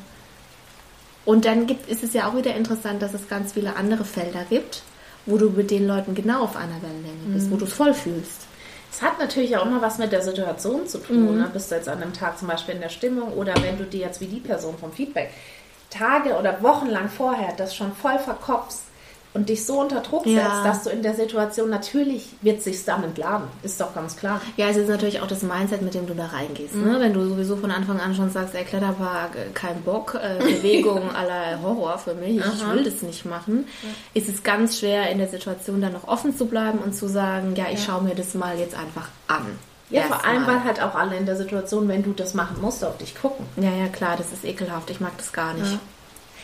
[1.30, 4.46] und dann gibt, ist es ja auch wieder interessant, dass es ganz viele andere Felder
[4.50, 4.82] gibt,
[5.30, 7.52] wo du mit den Leuten genau auf einer Wellenlänge bist, mhm.
[7.52, 8.48] wo du es voll fühlst.
[8.92, 11.34] Es hat natürlich auch immer was mit der Situation zu tun.
[11.34, 11.42] Mhm.
[11.42, 11.50] Ne?
[11.54, 14.02] Bist du jetzt an einem Tag zum Beispiel in der Stimmung oder wenn du dir
[14.02, 15.30] jetzt wie die Person vom Feedback
[15.90, 18.84] Tage oder Wochen lang vorher das schon voll verkopfst
[19.34, 20.42] und dich so unter Druck Ja.
[20.44, 23.48] setzt, dass du in der Situation natürlich wird sich's dann entladen.
[23.62, 24.42] Ist doch ganz klar.
[24.58, 26.74] Ja, es ist natürlich auch das Mindset, mit dem du da reingehst.
[26.74, 26.86] Mhm.
[26.92, 27.00] Ne?
[27.00, 31.12] Wenn du sowieso von Anfang an schon sagst, ey, Kletterpark, äh, kein Bock, äh, Bewegung
[31.16, 32.74] aller Horror für mich, ich Aha.
[32.74, 33.68] will das nicht machen,
[34.16, 37.54] ist es ganz schwer in der Situation dann noch offen zu bleiben und zu sagen,
[37.56, 39.46] ja, ich schaue mir das mal jetzt einfach an.
[39.92, 40.56] Ja, vor allem, Erstmal.
[40.58, 43.46] weil halt auch alle in der Situation, wenn du das machen musst, auf dich gucken.
[43.58, 44.90] Ja, ja, klar, das ist ekelhaft.
[44.92, 45.72] Ich mag das gar nicht.
[45.72, 45.80] Ja.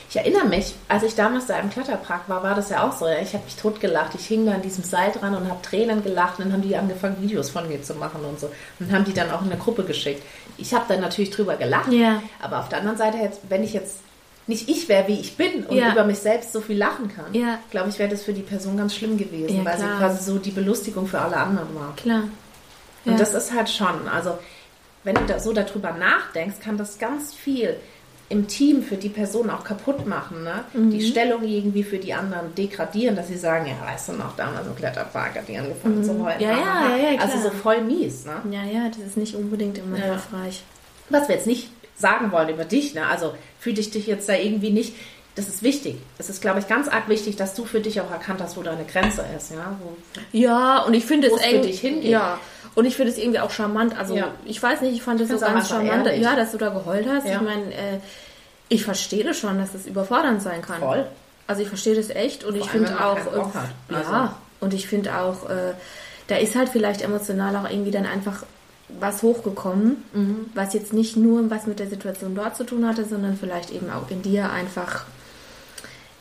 [0.09, 3.05] Ich erinnere mich, als ich damals da im Kletterpark war, war das ja auch so.
[3.07, 4.13] Ich habe mich totgelacht.
[4.15, 6.37] Ich hing da an diesem Seil dran und habe Tränen gelacht.
[6.39, 8.49] Und dann haben die angefangen, Videos von mir zu machen und so.
[8.79, 10.21] Und haben die dann auch in eine Gruppe geschickt.
[10.57, 11.91] Ich habe dann natürlich drüber gelacht.
[11.91, 12.21] Ja.
[12.41, 13.97] Aber auf der anderen Seite, jetzt, wenn ich jetzt
[14.47, 15.91] nicht ich wäre, wie ich bin und Ja.
[15.91, 17.57] über mich selbst so viel lachen kann, Ja.
[17.71, 19.89] glaube ich, wäre das für die Person ganz schlimm gewesen, Ja, weil klar.
[19.93, 21.95] sie quasi so die Belustigung für alle anderen war.
[21.95, 22.23] Klar.
[23.05, 23.17] Und Ja.
[23.17, 24.37] das ist halt schon, also
[25.03, 27.75] wenn du da so darüber nachdenkst, kann das ganz viel
[28.29, 30.43] im Team für die Person auch kaputt machen.
[30.43, 30.63] Ne?
[30.73, 30.89] Mhm.
[30.91, 34.65] Die Stellung irgendwie für die anderen degradieren, dass sie sagen, ja, weißt du noch, damals
[34.65, 36.37] im Kletterpark hat die angefangen zu heulen.
[36.37, 36.43] Mhm.
[36.43, 38.25] Ja, ja, ja, ja, Also so voll mies.
[38.25, 38.33] Ne?
[38.51, 40.05] Ja, ja, das ist nicht unbedingt immer Ja.
[40.05, 40.63] hilfreich.
[41.09, 43.05] Was wir jetzt nicht sagen wollen über dich, ne?
[43.07, 44.95] also fühl dich dich jetzt da irgendwie nicht,
[45.35, 45.97] das ist wichtig.
[46.17, 48.63] Es ist, glaube ich, ganz arg wichtig, dass du für dich auch erkannt hast, wo
[48.63, 49.51] deine Grenze ist.
[49.51, 49.77] Ja?
[49.83, 49.95] Wo,
[50.31, 51.61] Ja, und ich finde es es für eng.
[51.61, 52.09] dich hingeht.
[52.09, 52.39] Ja.
[52.75, 53.97] Und ich finde es irgendwie auch charmant.
[53.97, 54.27] Also Ja.
[54.45, 56.21] ich weiß nicht, ich fand es so ganz charmant, ehrlich.
[56.21, 57.25] ja, dass du da geheult hast.
[57.25, 57.35] Ja.
[57.35, 57.99] Ich meine, äh,
[58.69, 60.79] ich verstehe das schon, dass es überfordernd sein kann.
[60.79, 61.05] Voll.
[61.47, 63.69] Also ich verstehe das echt und ich allem, finde auch, äh, hat.
[63.89, 65.73] ja, Also- und ich finde auch, äh,
[66.27, 68.43] da ist halt vielleicht emotional auch irgendwie dann einfach
[68.99, 70.45] was hochgekommen, Mhm.
[70.53, 73.89] was jetzt nicht nur was mit der Situation dort zu tun hatte, sondern vielleicht eben
[73.91, 75.05] auch in dir einfach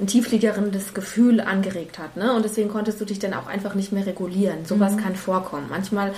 [0.01, 2.17] ein tiefliegendes Gefühl angeregt hat.
[2.17, 2.33] Ne?
[2.33, 4.65] Und deswegen konntest du dich dann auch einfach nicht mehr regulieren.
[4.67, 4.97] Sowas Mhm.
[5.03, 5.67] kann vorkommen.
[5.71, 6.13] Manchmal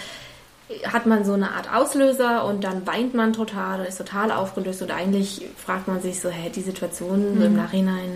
[0.93, 4.91] hat man so eine Art Auslöser und dann weint man total, ist total aufgelöst und
[4.91, 7.43] eigentlich fragt man sich so, hä, die Situation Mhm.
[7.43, 8.11] im Nachhinein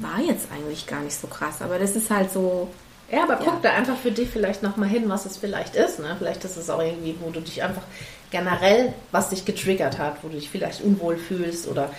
[0.00, 1.60] war jetzt eigentlich gar nicht so krass.
[1.60, 2.68] Aber das ist halt so,
[3.12, 3.58] Ja, aber guck Ja.
[3.62, 5.98] da einfach für dich vielleicht nochmal hin, was es vielleicht ist.
[5.98, 6.14] Ne?
[6.16, 7.82] Vielleicht ist es auch irgendwie, wo du dich einfach
[8.30, 11.90] generell, was dich getriggert hat, wo du dich vielleicht unwohl fühlst oder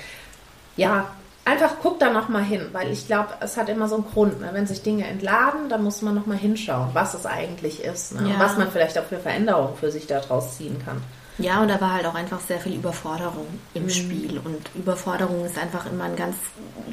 [0.78, 1.10] ja,
[1.46, 4.40] einfach guck da nochmal hin, weil ich glaube, es hat immer so einen Grund.
[4.42, 4.50] Ne?
[4.54, 8.20] Wenn sich Dinge entladen, dann muss man nochmal hinschauen, was es eigentlich ist ne?
[8.22, 8.40] und Ja.
[8.40, 11.02] was man vielleicht auch für Veränderungen für sich daraus ziehen kann.
[11.38, 13.82] ja, und da war halt auch einfach sehr viel Überforderung Mhm.
[13.82, 14.40] im Spiel.
[14.44, 16.36] Und Überforderung ist einfach immer ein ganz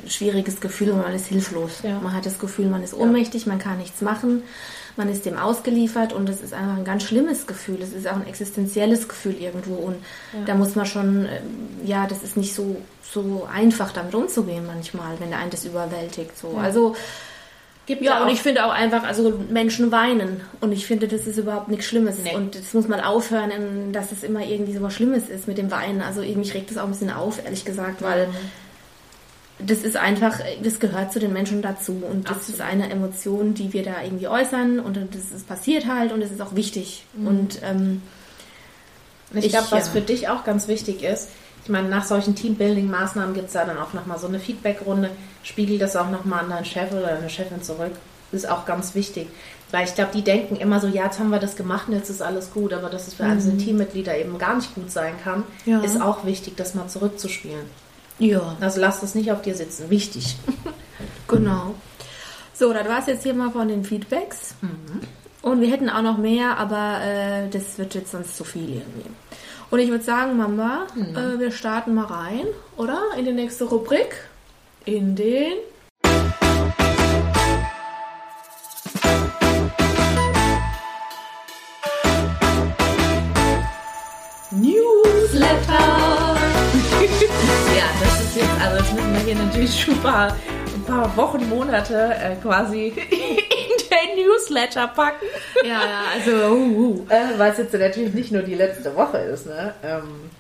[0.06, 1.80] schwieriges Gefühl und man ist hilflos.
[1.82, 1.98] Ja.
[2.00, 4.42] Man hat das Gefühl, man ist ohnmächtig, man kann nichts machen,
[4.98, 7.78] man ist dem ausgeliefert und es ist einfach ein ganz schlimmes Gefühl.
[7.80, 9.96] Es ist auch ein existenzielles Gefühl irgendwo und
[10.46, 15.18] da muss man schon, ähm, ja, das ist nicht so, so einfach damit umzugehen manchmal,
[15.20, 16.37] wenn der einen das überwältigt.
[16.37, 16.56] So.
[16.62, 16.94] Also
[17.87, 20.42] Gibt ja, und ich finde auch einfach, also Menschen weinen.
[20.61, 22.16] Und ich finde, das ist überhaupt nichts Schlimmes.
[22.22, 22.34] Nee.
[22.37, 25.56] Und das muss mal aufhören, in- dass es immer irgendwie so was Schlimmes ist mit
[25.56, 26.02] dem Weinen.
[26.02, 28.32] Also mich regt das auch ein bisschen auf, ehrlich gesagt, weil Mhm.
[29.59, 32.03] Das ist einfach, das gehört zu den Menschen dazu.
[32.09, 32.61] Und das Absolut.
[32.61, 34.79] ist eine Emotion, die wir da irgendwie äußern.
[34.81, 37.05] Und das ist passiert halt und es ist auch wichtig.
[37.25, 38.03] Und ähm,
[39.35, 39.92] Ich, Ich, glaube, was ja.
[39.92, 41.29] für dich auch ganz wichtig ist,
[41.64, 45.11] ich meine, nach solchen Teambuilding-Maßnahmen gibt es da dann auch nochmal so eine Feedback-Runde.
[45.42, 47.92] Spiegel das auch nochmal an deinen Chef oder deine Chefin zurück.
[48.33, 49.29] Ist auch ganz wichtig.
[49.71, 52.09] Weil ich glaube, die denken immer so, ja, jetzt haben wir das gemacht und jetzt
[52.09, 52.73] ist alles gut.
[52.73, 55.81] Aber dass es für einzelne Teammitglieder eben gar nicht gut sein kann, Ja.
[55.81, 57.66] ist auch wichtig, das mal zurückzuspielen.
[58.18, 59.90] Ja, Also lass das nicht auf dir sitzen.
[59.90, 60.37] Wichtig.
[61.28, 61.74] genau.
[62.54, 64.54] So, das war es jetzt hier mal von den Feedbacks.
[65.42, 69.09] Und wir hätten auch noch mehr, aber äh, das wird jetzt sonst zu viel irgendwie.
[69.70, 73.00] Und ich würde sagen, Mama, äh, wir starten mal rein, oder?
[73.16, 74.16] In die nächste Rubrik.
[74.85, 75.52] In den.
[88.38, 90.37] Jetzt, also jetzt müssen wir hier natürlich schon ein paar,
[90.74, 95.27] ein paar Wochen, Monate äh, quasi in den Newsletter packen.
[95.64, 97.07] Ja, ja, also, uh, uh.
[97.09, 99.74] Äh, weil es jetzt natürlich nicht nur die letzte Woche ist, ne?
[99.83, 100.31] Ähm,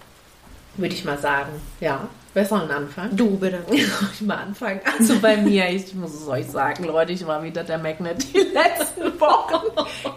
[0.76, 1.60] Würde ich mal sagen.
[1.80, 2.08] Ja.
[2.38, 3.16] Wer soll denn anfangen?
[3.16, 3.64] Du bitte.
[3.68, 4.80] Ich mal anfangen?
[4.96, 8.38] Also bei mir, ich muss es euch sagen, Leute, ich war wieder der Magnet die
[8.54, 9.64] letzten Wochen.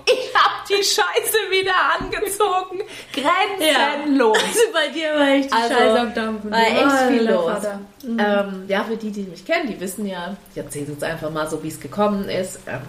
[0.06, 2.84] Ich habe die Scheiße wieder angezogen.
[3.12, 4.38] Grenzenlos.
[4.38, 6.52] Also bei dir war echt die Also, Scheiße am Dampfen.
[6.52, 7.52] War echt viel Alter los.
[7.54, 7.80] Vater.
[8.04, 11.50] Ähm, ja, für die, die mich kennen, die wissen ja, ich erzähle jetzt einfach mal
[11.50, 12.60] so, wie es gekommen ist.
[12.68, 12.82] Ähm,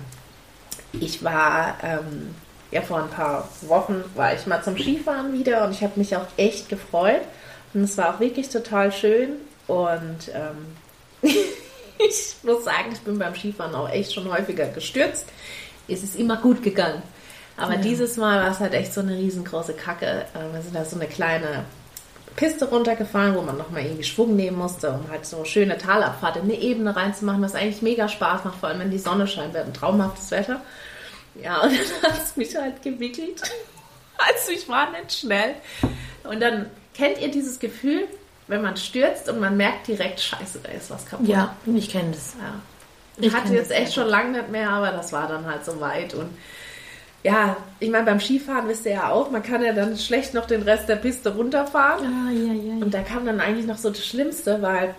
[0.92, 2.34] ich war, ähm,
[2.70, 6.14] ja, vor ein paar Wochen war ich mal zum Skifahren wieder und ich habe mich
[6.16, 7.22] auch echt gefreut.
[7.74, 9.30] Und es war auch wirklich total schön.
[9.66, 10.76] Und ähm,
[11.22, 15.26] ich muss sagen, ich bin beim Skifahren auch echt schon häufiger gestürzt.
[15.88, 17.02] Es ist immer gut gegangen.
[17.56, 17.80] Aber Ja.
[17.80, 20.26] dieses Mal war es halt echt so eine riesengroße Kacke.
[20.34, 21.64] Äh, Wir sind da so eine kleine
[22.36, 26.42] Piste runtergefahren, wo man nochmal irgendwie Schwung nehmen musste, um halt so schöne Talabfahrt in
[26.44, 29.60] eine Ebene reinzumachen, was eigentlich mega Spaß macht, vor allem wenn die Sonne scheint, wir
[29.60, 30.62] hatten traumhaftes Wetter.
[31.34, 33.42] Ja, und dann hat es mich halt gewickelt.
[34.18, 35.56] Also ich war nicht schnell.
[36.22, 38.06] Und dann kennt ihr dieses Gefühl,
[38.48, 41.26] wenn man stürzt und man merkt direkt, scheiße, da ist was kaputt.
[41.26, 42.34] Ja, ich kenne das.
[42.38, 42.54] Ja.
[43.16, 45.80] Ich Ich hatte jetzt echt schon lange nicht mehr, aber das war dann halt so
[45.80, 46.14] weit.
[46.14, 46.30] Und
[47.22, 50.46] ja, ich meine, beim Skifahren wisst ihr ja auch, man kann ja dann schlecht noch
[50.46, 52.04] den Rest der Piste runterfahren.
[52.04, 52.84] Ah, ja, ja.
[52.84, 54.94] Und da kam dann eigentlich noch so das Schlimmste, weil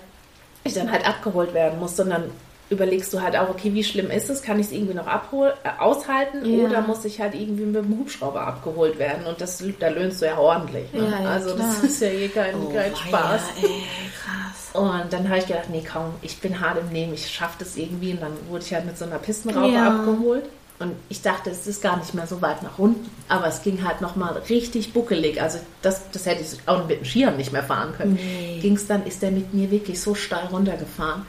[0.63, 2.03] ich dann halt abgeholt werden musste.
[2.03, 2.31] Und dann
[2.73, 4.41] überlegst du halt auch, okay, wie schlimm ist es?
[4.41, 6.43] Kann ich es irgendwie noch abhol äh, aushalten?
[6.45, 6.65] Ja.
[6.65, 9.25] Oder muss ich halt irgendwie mit dem Hubschrauber abgeholt werden?
[9.25, 10.91] Und das, da löhnst du ja ordentlich.
[10.93, 11.09] Ne?
[11.09, 11.67] Ja, ja, also klar.
[11.81, 13.41] das ist ja eh kein, Oh, kein Spaß.
[13.61, 13.83] ey,
[14.21, 14.69] krass.
[14.73, 17.77] Und dann habe ich gedacht, nee, komm, ich bin hart im Nehmen, ich schaffe das
[17.77, 18.11] irgendwie.
[18.11, 20.45] Und dann wurde ich halt mit so einer Pistenraupe abgeholt.
[20.79, 23.09] Und ich dachte, es ist gar nicht mehr so weit nach unten.
[23.29, 25.39] Aber es ging halt nochmal richtig buckelig.
[25.41, 28.13] Also das, das hätte ich auch mit den Skiern nicht mehr fahren können.
[28.15, 28.57] Nee.
[28.59, 31.25] Ging es dann, ist der mit mir wirklich so steil runtergefahren.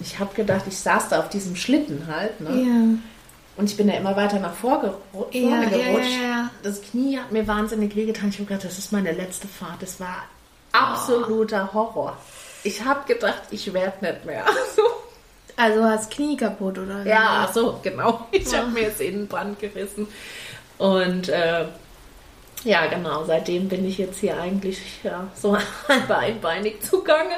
[0.00, 2.40] Ich habe gedacht, ich saß da auf diesem Schlitten halt.
[2.40, 2.48] Ne?
[2.50, 2.98] Ja.
[3.56, 5.34] Und ich bin da immer weiter nach vorne gerutscht.
[5.34, 6.50] Ja, ja, ja, ja.
[6.62, 8.28] Das Knie hat mir wahnsinnig wehgetan.
[8.28, 9.80] Ich habe gedacht, das ist meine letzte Fahrt.
[9.82, 10.24] Das war
[10.72, 12.16] absoluter Horror.
[12.62, 14.44] Ich habe gedacht, ich werde nicht mehr.
[15.60, 17.04] Also hast Knie kaputt, oder?
[17.04, 18.28] ja, ach so, genau.
[18.30, 18.58] Ich Ja.
[18.58, 20.06] habe mir jetzt Innenband gerissen.
[20.78, 21.64] Und äh,
[22.62, 25.56] ja, genau, seitdem bin ich jetzt hier eigentlich ja, so
[25.88, 27.34] halb einbeinig zugange.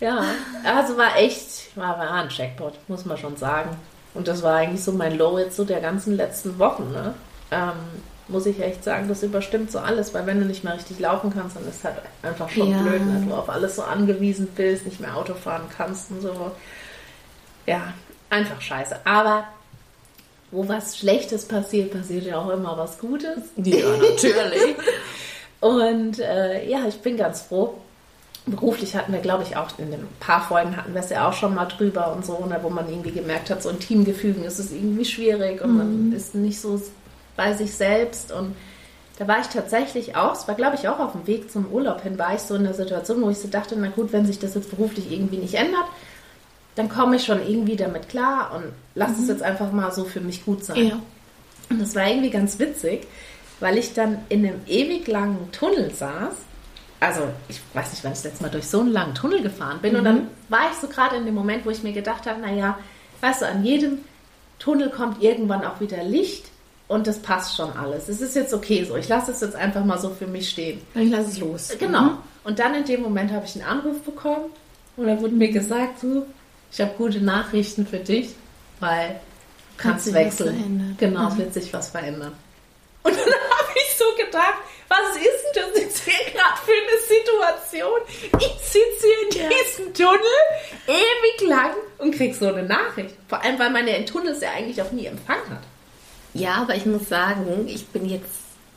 [0.00, 0.24] Ja,
[0.64, 3.70] also war echt, war, war ein Jackpot, muss man schon sagen.
[4.14, 7.14] Und das war eigentlich so mein Low jetzt so der ganzen letzten Wochen, ne?
[7.50, 7.72] Ähm,
[8.28, 11.32] muss ich echt sagen, das überstimmt so alles, weil wenn du nicht mehr richtig laufen
[11.34, 12.82] kannst, dann ist halt einfach schon Ja.
[12.82, 13.24] blöd, ne?
[13.26, 16.50] du auf alles so angewiesen bist, nicht mehr Auto fahren kannst und so.
[17.66, 17.94] Ja,
[18.28, 18.96] einfach scheiße.
[19.04, 19.44] Aber
[20.50, 23.38] wo was Schlechtes passiert, passiert ja auch immer was Gutes.
[23.56, 24.76] Ja, natürlich.
[25.60, 27.78] Und äh, ja, ich bin ganz froh.
[28.50, 31.32] Beruflich hatten wir, glaube ich, auch in ein paar Folgen hatten wir es ja auch
[31.32, 34.58] schon mal drüber und so, ne, wo man irgendwie gemerkt hat, so in Teamgefügen ist
[34.58, 36.80] es irgendwie schwierig und man ist nicht so
[37.36, 38.32] bei sich selbst.
[38.32, 38.54] Und
[39.18, 42.02] da war ich tatsächlich auch, es war, glaube ich, auch auf dem Weg zum Urlaub
[42.02, 44.38] hin, war ich so in der Situation, wo ich so dachte, na gut, wenn sich
[44.38, 45.86] das jetzt beruflich irgendwie nicht ändert,
[46.74, 50.20] dann komme ich schon irgendwie damit klar und lass es jetzt einfach mal so für
[50.20, 50.86] mich gut sein.
[50.86, 51.00] ja.
[51.70, 53.06] Und das war irgendwie ganz witzig,
[53.60, 56.34] weil ich dann in einem ewig langen Tunnel saß.
[57.00, 59.78] Also, ich weiß nicht, wann ich das letzte Mal durch so einen langen Tunnel gefahren
[59.80, 59.94] bin.
[59.96, 62.78] Und dann war ich so gerade in dem Moment, wo ich mir gedacht habe, naja,
[63.20, 63.98] weißt du, an jedem
[64.58, 66.46] Tunnel kommt irgendwann auch wieder Licht
[66.88, 68.08] und das passt schon alles.
[68.08, 68.96] Es ist jetzt okay so.
[68.96, 70.80] Ich lasse es jetzt einfach mal so für mich stehen.
[70.94, 71.68] Ich lasse es los.
[71.78, 72.12] Genau.
[72.44, 74.46] Und dann in dem Moment habe ich einen Anruf bekommen
[74.96, 76.26] und da wurde mir gesagt, du,
[76.72, 78.30] ich habe gute Nachrichten für dich,
[78.80, 79.16] weil du
[79.82, 80.96] kannst wechseln.
[80.98, 81.38] Genau, es Mhm.
[81.38, 82.32] wird sich was verändern.
[83.04, 84.54] Und dann habe ich so gedacht,
[84.88, 88.00] was ist denn das jetzt hier gerade für eine Situation?
[88.40, 89.56] Ich sitze hier in Ja.
[89.64, 90.20] diesem Tunnel
[90.86, 93.14] ewig lang und krieg so eine Nachricht.
[93.28, 95.62] Vor allem, weil man ja in Tunnels ja eigentlich auch nie Empfang hat.
[96.34, 98.26] Ja, aber ich muss sagen, ich bin jetzt,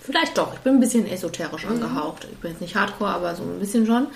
[0.01, 2.27] vielleicht doch, ich bin ein bisschen esoterisch angehaucht.
[2.31, 4.07] Ich bin jetzt nicht hardcore, aber so ein bisschen schon.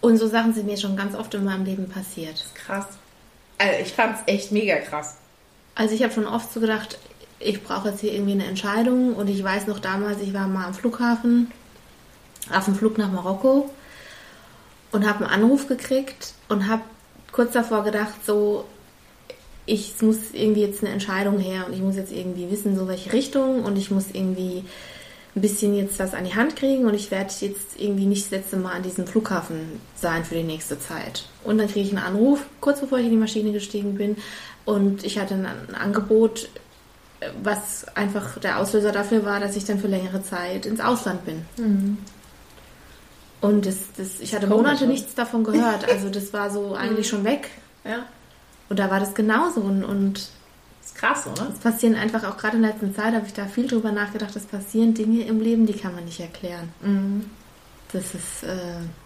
[0.00, 2.44] Und so Sachen sind mir schon ganz oft in meinem Leben passiert.
[2.54, 2.86] Krass.
[3.58, 5.16] Also ich fand's echt mega krass.
[5.74, 6.98] Also ich habe schon oft so gedacht,
[7.38, 9.14] ich brauche jetzt hier irgendwie eine Entscheidung.
[9.14, 11.50] Und ich weiß noch damals, ich war mal am Flughafen,
[12.52, 13.70] auf dem Flug nach Marokko
[14.92, 16.82] und habe einen Anruf gekriegt und habe
[17.32, 18.64] kurz davor gedacht, so,
[19.66, 23.12] ich muss irgendwie jetzt eine Entscheidung her und ich muss jetzt irgendwie wissen, so welche
[23.12, 24.64] Richtung und ich muss irgendwie
[25.34, 28.30] ein bisschen jetzt was an die Hand kriegen und ich werde jetzt irgendwie nicht das
[28.30, 31.26] letzte Mal an diesem Flughafen sein für die nächste Zeit.
[31.44, 34.16] Und dann kriege ich einen Anruf, kurz bevor ich in die Maschine gestiegen bin
[34.64, 36.48] und ich hatte ein, Angebot,
[37.42, 41.46] was einfach der Auslöser dafür war, dass ich dann für längere Zeit ins Ausland bin.
[43.40, 44.92] Und das, das, ich hatte Monate ne?
[44.92, 45.88] nichts davon gehört.
[45.88, 47.48] Also das war so eigentlich schon weg.
[47.84, 48.06] Ja.
[48.68, 49.60] Und da war das genauso.
[49.60, 50.18] Und, und
[50.84, 51.48] Ist krass, oder?
[51.52, 54.34] es passieren einfach auch gerade in der letzten Zeit, habe ich da viel drüber nachgedacht,
[54.34, 56.72] es passieren Dinge im Leben, die kann man nicht erklären.
[57.92, 58.56] Das ist, äh,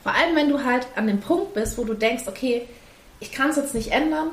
[0.02, 2.66] Vor allem, wenn du halt an dem Punkt bist, wo du denkst, okay,
[3.20, 4.28] ich kann es jetzt nicht ändern.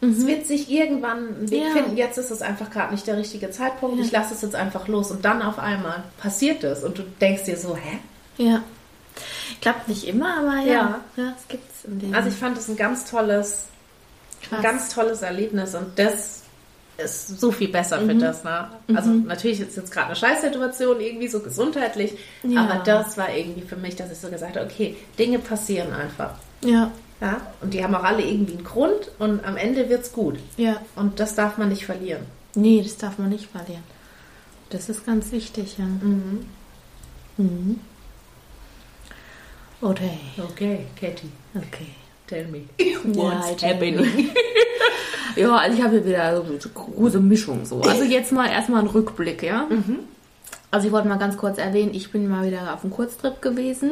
[0.00, 1.70] Es wird sich irgendwann einen Weg Ja.
[1.72, 1.96] finden.
[1.96, 3.98] Jetzt ist es einfach gerade nicht der richtige Zeitpunkt.
[3.98, 4.04] Ja.
[4.04, 5.10] Ich lasse es jetzt einfach los.
[5.10, 6.84] Und dann auf einmal passiert es.
[6.84, 7.98] Und du denkst dir so, hä?
[8.42, 8.62] ja.
[9.60, 11.00] Klappt nicht immer, aber ja, Ja.
[11.16, 12.14] ja, es gibt's im Leben.
[12.14, 13.64] Also ich fand es ein ganz tolles,
[14.52, 15.74] ein ganz tolles Erlebnis.
[15.74, 16.42] Und das
[16.98, 18.44] ist so viel besser für das.
[18.44, 18.68] Ne?
[18.94, 22.12] Also natürlich ist jetzt gerade eine Scheißsituation, irgendwie so gesundheitlich.
[22.44, 22.62] Ja.
[22.62, 26.34] Aber das war irgendwie für mich, dass ich so gesagt habe, okay, Dinge passieren einfach.
[26.64, 27.40] ja, Ja?
[27.60, 30.38] Und die haben auch alle irgendwie einen Grund und am Ende wird's gut.
[30.56, 30.76] ja.
[30.96, 32.22] Und das darf man nicht verlieren.
[32.54, 33.82] Nee, das darf man nicht verlieren.
[34.70, 35.84] Das ist ganz wichtig, ja.
[35.84, 36.46] Mhm.
[37.36, 37.80] Mhm.
[39.80, 40.18] Okay.
[40.38, 41.86] Okay, Katie, Okay.
[42.26, 42.62] tell me.
[43.14, 43.42] Ja,
[45.36, 47.80] ja, also ich habe hier wieder so eine große Mischung so.
[47.82, 49.66] Also jetzt mal erstmal ein Rückblick, ja.
[50.70, 53.90] Also ich wollte mal ganz kurz erwähnen, ich bin mal wieder auf einem Kurztrip gewesen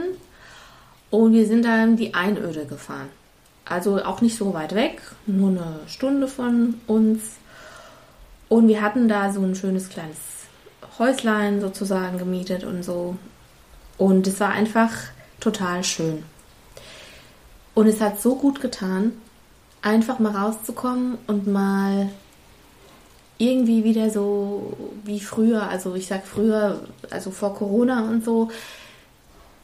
[1.10, 3.08] und wir sind dann die Einöde gefahren.
[3.64, 7.22] Also auch nicht so weit weg, nur eine Stunde von uns.
[8.48, 10.18] Und wir hatten da so ein schönes kleines
[10.98, 13.16] Häuslein sozusagen gemietet und so.
[13.98, 14.92] Und es war einfach
[15.40, 16.22] total schön.
[17.74, 19.12] Und es hat so gut getan,
[19.82, 22.08] einfach mal rauszukommen und mal
[23.38, 28.50] irgendwie wieder so wie früher, also ich sag früher, also vor Corona und so,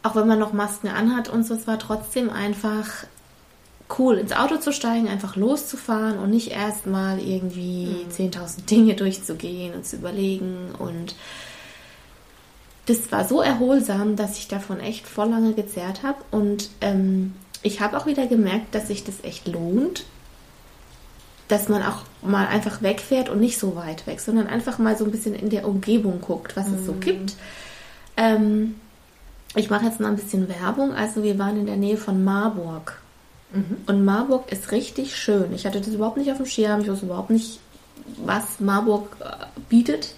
[0.03, 2.89] auch wenn man noch Masken anhat und so, es war trotzdem einfach
[3.99, 9.87] cool, ins Auto zu steigen, einfach loszufahren und nicht erstmal irgendwie 10.000 Dinge durchzugehen und
[9.87, 11.15] zu überlegen und
[12.87, 16.19] das war so erholsam, dass ich davon echt voll lange gezehrt habe.
[16.31, 20.05] Und ähm, ich habe auch wieder gemerkt, dass sich das echt lohnt,
[21.49, 25.05] dass man auch mal einfach wegfährt und nicht so weit weg, sondern einfach mal so
[25.05, 27.35] ein bisschen in der Umgebung guckt, was es so gibt.
[28.17, 28.75] Ähm,
[29.55, 30.93] ich mache jetzt mal ein bisschen Werbung.
[30.95, 33.01] Also wir waren in der Nähe von Marburg.
[33.87, 35.53] Und Marburg ist richtig schön.
[35.53, 36.81] Ich hatte das überhaupt nicht auf dem Schirm.
[36.81, 37.61] Ich wusste überhaupt nicht,
[38.25, 39.27] was Marburg äh,
[39.69, 40.15] bietet.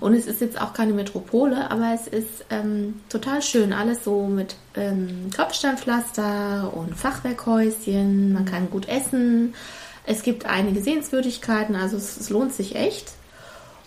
[0.00, 3.72] Und es ist jetzt auch keine Metropole, aber es ist ähm, total schön.
[3.72, 8.32] Alles so mit ähm, Kopfsteinpflaster und Fachwerkhäuschen.
[8.32, 9.54] Man kann gut essen.
[10.06, 13.12] Es gibt einige Sehenswürdigkeiten, also es, es lohnt sich echt.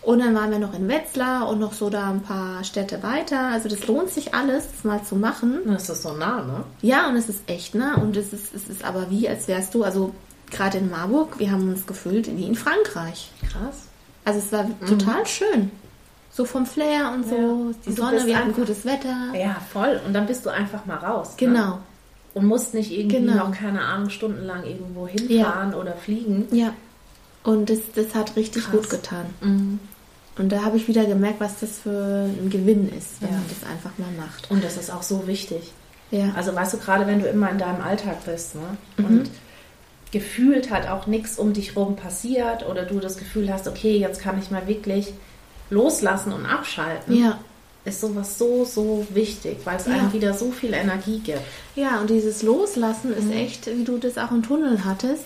[0.04, 3.48] Und dann waren wir noch in Wetzlar und noch so da ein paar Städte weiter.
[3.50, 5.60] Also das lohnt sich alles, das mal zu machen.
[5.66, 6.64] Das ist so nah, ne?
[6.82, 9.76] Ja, und es ist echt nah und es ist, es ist aber wie, als wärst
[9.76, 10.12] du, also
[10.50, 13.30] gerade in Marburg, wir haben uns gefühlt wie in Frankreich.
[13.48, 13.84] Krass.
[14.26, 15.70] Also es war total schön.
[16.32, 17.76] So vom Flair und so, Ja.
[17.86, 19.16] die Sonne, wir hatten gutes Wetter.
[19.36, 20.00] Ja, voll.
[20.08, 21.30] Und dann bist du einfach mal raus.
[21.32, 21.36] Ne?
[21.48, 21.80] Genau.
[22.34, 23.48] Und musst nicht irgendwie Genau.
[23.50, 26.48] noch, keine Ahnung, stundenlang irgendwo hinfahren oder fliegen.
[26.52, 26.74] Ja.
[27.44, 28.72] Und das, das hat richtig Krass.
[28.74, 29.80] gut getan.
[30.42, 33.36] Und da habe ich wieder gemerkt, was das für ein Gewinn ist, wenn Ja.
[33.36, 34.50] man das einfach mal macht.
[34.50, 35.72] Und das ist auch so wichtig.
[36.10, 36.32] Ja.
[36.36, 38.78] Also weißt du, gerade wenn du immer in deinem Alltag bist, ne?
[38.98, 39.30] Und
[40.12, 44.20] gefühlt hat auch nichts um dich rum passiert oder du das Gefühl hast, okay, jetzt
[44.20, 45.14] kann ich mal wirklich
[45.70, 47.38] loslassen und abschalten, ja.
[47.86, 49.94] ist sowas so, so wichtig, weil es Ja.
[49.94, 51.40] einem wieder so viel Energie gibt.
[51.76, 55.24] Ja, und dieses Loslassen ist echt, wie du das auch im Tunnel hattest,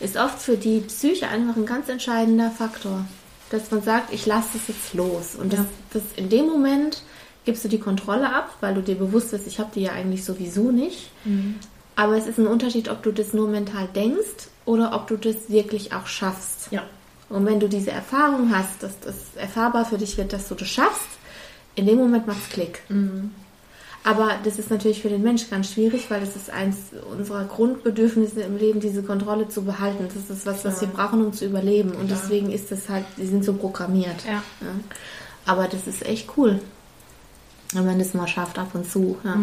[0.00, 3.04] ist oft für die Psyche einfach ein ganz entscheidender Faktor.
[3.52, 5.34] Dass man sagt, ich lasse es jetzt los.
[5.38, 5.66] Und das, Ja.
[5.92, 7.02] das in dem Moment
[7.44, 10.24] gibst du die Kontrolle ab, weil du dir bewusst bist, ich habe die ja eigentlich
[10.24, 11.10] sowieso nicht.
[11.96, 15.36] Aber es ist ein Unterschied, ob du das nur mental denkst oder ob du das
[15.48, 16.68] wirklich auch schaffst.
[16.70, 16.82] Ja.
[17.28, 20.68] Und wenn du diese Erfahrung hast, dass das erfahrbar für dich wird, dass du das
[20.68, 21.08] schaffst,
[21.74, 22.82] in dem Moment macht's Klick.
[24.04, 26.76] Aber das ist natürlich für den Mensch ganz schwierig, weil das ist eins
[27.16, 30.08] unserer Grundbedürfnisse im Leben, diese Kontrolle zu behalten.
[30.12, 31.92] Das ist was, was wir brauchen, um zu überleben.
[31.92, 34.24] Und deswegen ist das halt, die sind so programmiert.
[34.26, 34.42] Ja.
[35.46, 36.60] Aber das ist echt cool,
[37.72, 39.18] wenn man das mal schafft ab und zu.
[39.22, 39.36] Ja.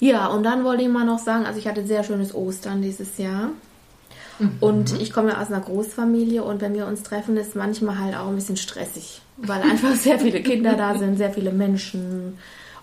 [0.00, 3.18] Ja, und dann wollte ich mal noch sagen, also ich hatte sehr schönes Ostern dieses
[3.18, 3.50] Jahr.
[4.60, 8.16] Und ich komme ja aus einer Großfamilie und wenn wir uns treffen, ist manchmal halt
[8.16, 12.38] auch ein bisschen stressig, weil einfach sehr viele Kinder da sind, sehr viele Menschen.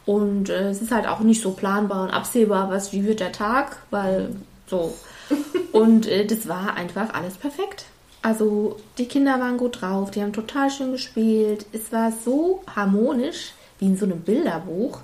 [0.05, 3.31] Und äh, es ist halt auch nicht so planbar und absehbar, was, wie wird der
[3.31, 4.35] Tag, weil
[4.67, 4.93] so.
[5.71, 7.85] Und äh, das war einfach alles perfekt.
[8.21, 11.65] Also die Kinder waren gut drauf, die haben total schön gespielt.
[11.73, 14.99] Es war so harmonisch, wie in so einem Bilderbuch,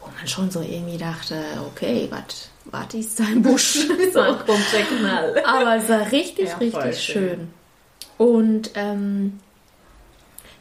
[0.00, 3.86] wo man schon so irgendwie dachte, okay, was was ist da im Busch?
[4.12, 4.20] so.
[4.22, 5.42] kommt der Knall.
[5.44, 7.22] Aber es war richtig, Ja, richtig schön.
[7.28, 7.48] schön.
[8.16, 9.40] Und ähm,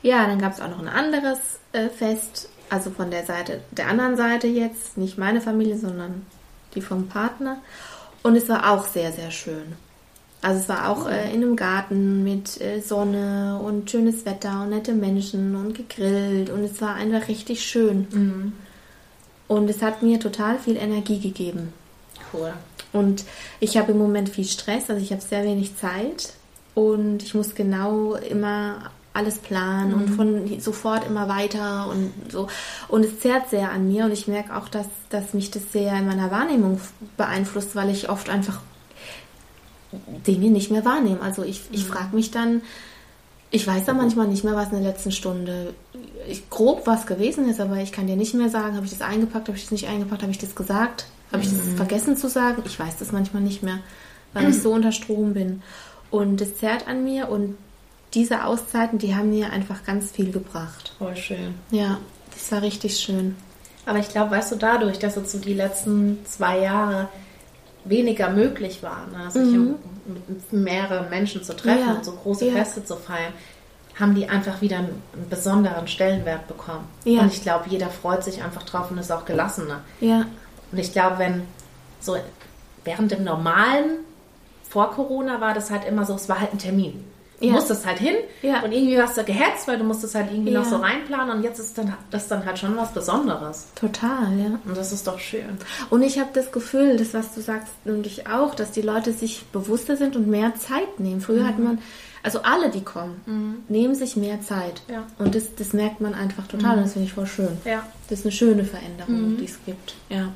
[0.01, 1.39] ja, dann gab es auch noch ein anderes
[1.71, 6.25] äh, Fest, also von der Seite, der anderen Seite jetzt, nicht meine Familie, sondern
[6.73, 7.57] die vom Partner.
[8.23, 9.73] Und es war auch sehr, sehr schön.
[10.41, 14.71] Also es war auch äh, in einem Garten mit äh, Sonne und schönes Wetter und
[14.71, 18.53] nette Menschen und gegrillt und es war einfach richtig schön.
[19.47, 21.73] Und es hat mir total viel Energie gegeben.
[22.33, 22.53] Cool.
[22.91, 23.23] Und
[23.59, 26.33] ich habe im Moment viel Stress, also ich habe sehr wenig Zeit
[26.73, 32.47] und ich muss genau immer alles planen und von sofort immer weiter und so.
[32.87, 35.95] Und es zerrt sehr an mir und ich merke auch, dass, dass mich das sehr
[35.97, 36.81] in meiner Wahrnehmung
[37.15, 38.59] beeinflusst, weil ich oft einfach
[40.25, 41.21] Dinge nicht mehr wahrnehme.
[41.21, 42.61] Also ich, ich frage mich dann,
[43.51, 45.75] ich weiß da manchmal nicht mehr, was in der letzten Stunde
[46.27, 49.01] ich, grob was gewesen ist, aber ich kann dir nicht mehr sagen, habe ich das
[49.01, 52.29] eingepackt, habe ich das nicht eingepackt, habe ich das gesagt, habe ich das vergessen zu
[52.29, 52.63] sagen.
[52.65, 53.79] Ich weiß das manchmal nicht mehr,
[54.33, 55.61] weil ich so unter Strom bin.
[56.09, 57.55] Und es zerrt an mir und
[58.13, 60.93] diese Auszeiten, die haben mir einfach ganz viel gebracht.
[60.97, 61.55] Voll schön.
[61.71, 61.97] Ja,
[62.31, 63.35] das war richtig schön.
[63.85, 67.09] Aber ich glaube, weißt du, dadurch, dass es so die letzten zwei Jahre
[67.85, 69.75] weniger möglich war, ne, sich Mhm.
[70.05, 71.93] mit mehreren Menschen zu treffen Ja.
[71.95, 72.53] und so große Ja.
[72.53, 73.33] Feste zu feiern,
[73.99, 76.85] haben die einfach wieder einen, einen besonderen Stellenwert bekommen.
[77.03, 77.21] Ja.
[77.21, 79.81] Und ich glaube, jeder freut sich einfach drauf und ist auch gelassener.
[79.99, 80.25] Ja,
[80.71, 81.43] Und ich glaube, wenn
[81.99, 82.15] so
[82.85, 83.99] während dem normalen
[84.67, 87.03] vor Corona war das halt immer so, es war halt ein Termin.
[87.43, 87.55] Du Ja.
[87.55, 88.61] musstest halt hin Ja.
[88.63, 90.69] und irgendwie warst du gehetzt, weil du musstest halt irgendwie noch Ja.
[90.69, 93.67] so reinplanen und jetzt ist dann das dann halt schon was Besonderes.
[93.75, 94.59] total, ja.
[94.65, 95.57] Und das ist doch schön.
[95.89, 99.43] Und ich habe das Gefühl, das, was du sagst, nämlich auch, dass die Leute sich
[99.51, 101.19] bewusster sind und mehr Zeit nehmen.
[101.19, 101.79] Früher hat man,
[102.23, 104.81] also alle, die kommen, nehmen sich mehr Zeit.
[104.87, 105.03] Ja.
[105.19, 107.57] Und das, das merkt man einfach total und das finde ich voll schön.
[107.65, 107.85] Ja.
[108.07, 109.95] Das ist eine schöne Veränderung, die es gibt.
[110.09, 110.29] Ja.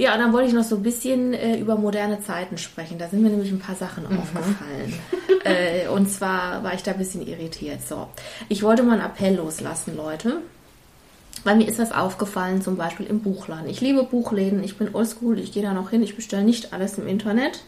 [0.00, 2.96] Ja, und dann wollte ich noch so ein bisschen äh, über moderne Zeiten sprechen.
[2.96, 4.94] Da sind mir nämlich ein paar Sachen aufgefallen.
[5.44, 7.86] äh, und zwar war ich da ein bisschen irritiert.
[7.86, 8.06] So,
[8.48, 10.38] ich wollte mal einen Appell loslassen, Leute.
[11.44, 13.68] Weil mir ist was aufgefallen, zum Beispiel im Buchladen.
[13.68, 16.96] Ich liebe Buchläden, ich bin oldschool, ich gehe da noch hin, ich bestelle nicht alles
[16.96, 17.62] im Internet.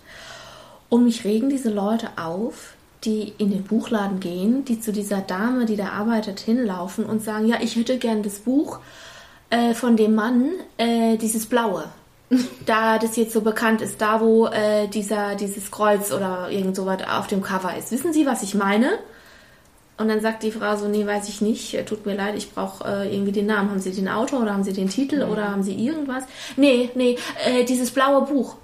[0.88, 2.72] Und mich regen diese Leute auf,
[3.04, 7.46] die in den Buchladen gehen, die zu dieser Dame, die da arbeitet, hinlaufen und sagen,
[7.46, 8.78] ja, ich hätte gern das Buch
[9.50, 11.90] äh, von dem Mann, äh, dieses Blaue.
[12.64, 16.86] Da das jetzt so bekannt ist, da wo äh, dieser, dieses Kreuz oder irgend so
[16.86, 17.92] was auf dem Cover ist.
[17.92, 18.98] Wissen Sie, was ich meine?
[19.98, 22.52] Und dann sagt die Frau so, nee, weiß ich nicht, äh, tut mir leid, ich
[22.52, 23.70] brauche äh, irgendwie den Namen.
[23.70, 26.24] Haben Sie den Autor oder haben Sie den Titel oder haben Sie irgendwas?
[26.56, 28.56] Nee, nee, äh, dieses blaue Buch.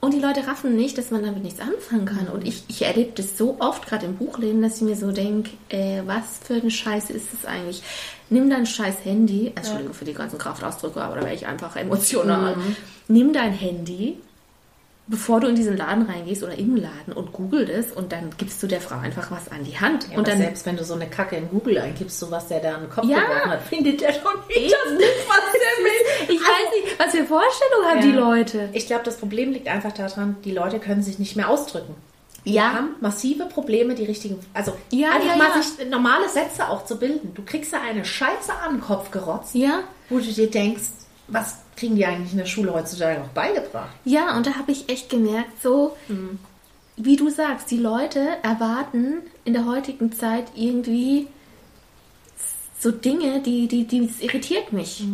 [0.00, 2.28] Und die Leute raffen nicht, dass man damit nichts anfangen kann.
[2.28, 5.50] Und ich, ich erlebe das so oft, gerade im Buchleben, dass ich mir so denke,
[5.68, 7.82] äh, was für eine Scheiße ist das eigentlich?
[8.30, 11.74] Nimm dein scheiß Handy, also, Entschuldigung für die ganzen Kraftausdrücke, aber da wäre ich einfach
[11.76, 12.56] emotional.
[13.08, 14.18] Nimm dein Handy,
[15.08, 18.62] bevor du in diesen Laden reingehst oder im Laden und google das und dann gibst
[18.62, 20.06] du der Frau einfach was an die Hand.
[20.12, 22.60] Ja, und dann selbst wenn du so eine Kacke in Google eingibst, so was der
[22.60, 23.18] da den Kopf Ja.
[23.20, 26.34] geworfen hat, findet der doch nicht das was der will.
[26.36, 28.14] Ich weiß nicht, was für Vorstellungen haben die Ja.
[28.30, 28.68] Leute.
[28.72, 31.96] Ich glaube, das Problem liegt einfach daran, die Leute können sich nicht mehr ausdrücken.
[32.44, 32.72] Die Ja.
[32.72, 35.62] haben massive Probleme, die richtigen, also Ja, einfach ja, mal ja.
[35.62, 37.32] sich normale Sätze auch zu bilden.
[37.34, 40.82] Du kriegst da eine Scheiße an den Kopf gerotzt, Ja, wo du dir denkst,
[41.28, 43.90] was kriegen die eigentlich in der Schule heutzutage noch beigebracht?
[44.04, 45.96] ja, und da habe ich echt gemerkt, so,
[46.96, 51.26] wie du sagst, die Leute erwarten in der heutigen Zeit irgendwie
[52.78, 55.04] so Dinge, die, die, die, das irritiert mich.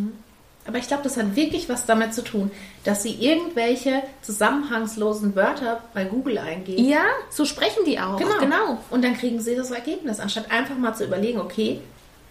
[0.67, 2.51] Aber ich glaube, das hat wirklich was damit zu tun,
[2.83, 6.83] dass sie irgendwelche zusammenhangslosen Wörter bei Google eingeben.
[6.83, 8.17] Ja, so sprechen die auch.
[8.17, 8.77] genau.
[8.89, 11.79] Und dann kriegen sie das Ergebnis, anstatt einfach mal zu überlegen, okay,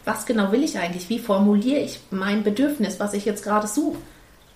[0.04, 1.08] was genau will ich eigentlich?
[1.08, 3.98] Wie formuliere ich mein Bedürfnis, was ich jetzt gerade suche?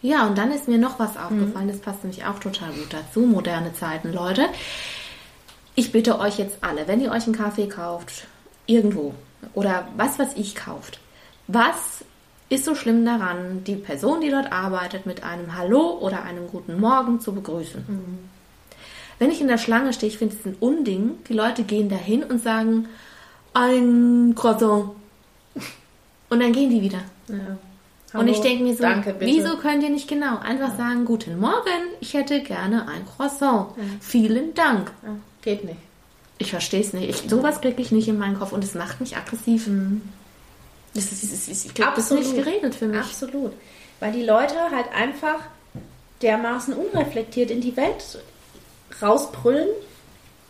[0.02, 3.20] Ja, und dann ist mir noch was aufgefallen, das passt nämlich auch total gut dazu.
[3.20, 4.46] Moderne Zeiten, Leute.
[5.74, 8.26] Ich bitte euch jetzt alle, wenn ihr euch einen Kaffee kauft,
[8.66, 9.14] irgendwo,
[9.54, 11.00] oder was, was ich kauft,
[11.48, 12.04] was
[12.50, 16.78] ist so schlimm daran, die Person, die dort arbeitet, mit einem Hallo oder einem guten
[16.78, 17.84] Morgen zu begrüßen?
[19.18, 22.22] Wenn ich in der Schlange stehe, ich finde es ein Unding, die Leute gehen dahin
[22.24, 22.88] und sagen,
[23.54, 24.90] ein Croissant.
[26.28, 27.00] Und dann gehen die wieder.
[27.28, 27.58] Ja.
[28.18, 31.38] Und ich Hallo, denke mir so, danke, wieso könnt ihr nicht genau einfach sagen, guten
[31.38, 31.54] Morgen,
[32.00, 33.68] ich hätte gerne ein Croissant.
[34.00, 34.90] Vielen Dank.
[35.04, 35.10] Ja,
[35.42, 35.78] geht nicht.
[36.38, 37.08] Ich verstehe es nicht.
[37.08, 39.68] Ich, sowas kriege ich nicht in meinen Kopf und es macht mich aggressiv.
[40.94, 43.00] Das ist, das ist, ich glaube, das ist nicht geregelt für mich.
[43.00, 43.52] Absolut.
[44.00, 45.40] Weil die Leute halt einfach
[46.22, 48.18] dermaßen unreflektiert in die Welt
[49.00, 49.68] rausbrüllen,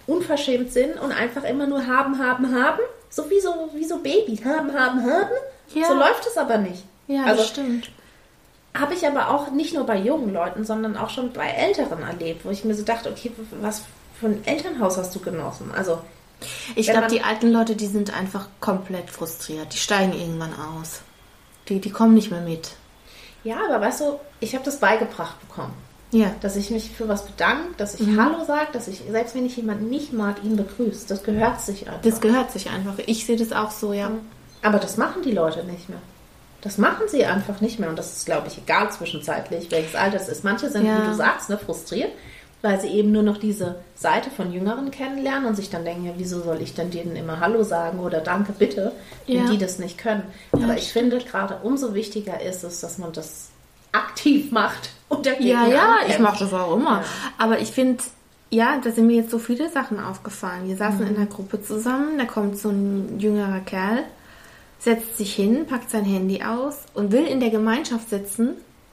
[0.06, 2.80] unverschämt sind und einfach immer nur haben, haben, haben.
[3.10, 4.44] So wie so, wie so Babys.
[4.44, 5.30] Haben, haben, haben.
[5.74, 5.88] Ja.
[5.88, 6.84] So läuft es aber nicht.
[7.06, 7.90] Ja, also das stimmt.
[8.76, 12.44] habe ich aber auch nicht nur bei jungen Leuten, sondern auch schon bei Älteren erlebt,
[12.44, 13.82] wo ich mir so dachte, okay, was
[14.18, 15.72] für ein Elternhaus hast du genossen?
[15.76, 16.00] Also,
[16.74, 19.72] Ich glaube, die alten Leute, die sind einfach komplett frustriert.
[19.72, 21.00] Die steigen irgendwann aus.
[21.68, 22.70] Die, die kommen nicht mehr mit.
[23.44, 25.72] ja, aber weißt du, ich habe das beigebracht bekommen.
[26.12, 26.32] Ja.
[26.40, 28.20] dass ich mich für was bedanke, dass ich Mhm.
[28.20, 31.06] Hallo sage, dass ich, selbst wenn ich jemanden nicht mag, ihn begrüße.
[31.06, 32.02] Das gehört sich einfach.
[32.02, 32.94] Das gehört sich einfach.
[33.06, 34.10] Ich sehe das auch so, ja.
[34.60, 36.00] Aber das machen die Leute nicht mehr.
[36.62, 37.88] Das machen sie einfach nicht mehr.
[37.88, 40.42] Und das ist, glaube ich, egal zwischenzeitlich, welches Alter es ist.
[40.42, 41.00] Manche sind, Ja.
[41.00, 42.10] wie du sagst, ne, frustriert,
[42.62, 46.12] weil sie eben nur noch diese Seite von Jüngeren kennenlernen und sich dann denken, ja,
[46.16, 48.92] wieso soll ich denn denen immer Hallo sagen oder Danke, bitte,
[49.26, 49.50] wenn Ja.
[49.50, 50.22] die das nicht können.
[50.52, 53.48] Aber ich finde, gerade umso wichtiger ist es, dass man das
[53.92, 56.20] aktiv macht und dagegen Ja, ja, ich ankämpft.
[56.20, 56.98] mache das auch immer.
[57.00, 57.04] Ja.
[57.38, 58.02] Aber ich finde,
[58.50, 60.66] ja, da sind mir jetzt so viele Sachen aufgefallen.
[60.68, 64.04] Wir saßen in einer Gruppe zusammen, da kommt so ein jüngerer Kerl,
[64.78, 68.50] setzt sich hin, packt sein Handy aus und will in der Gemeinschaft sitzen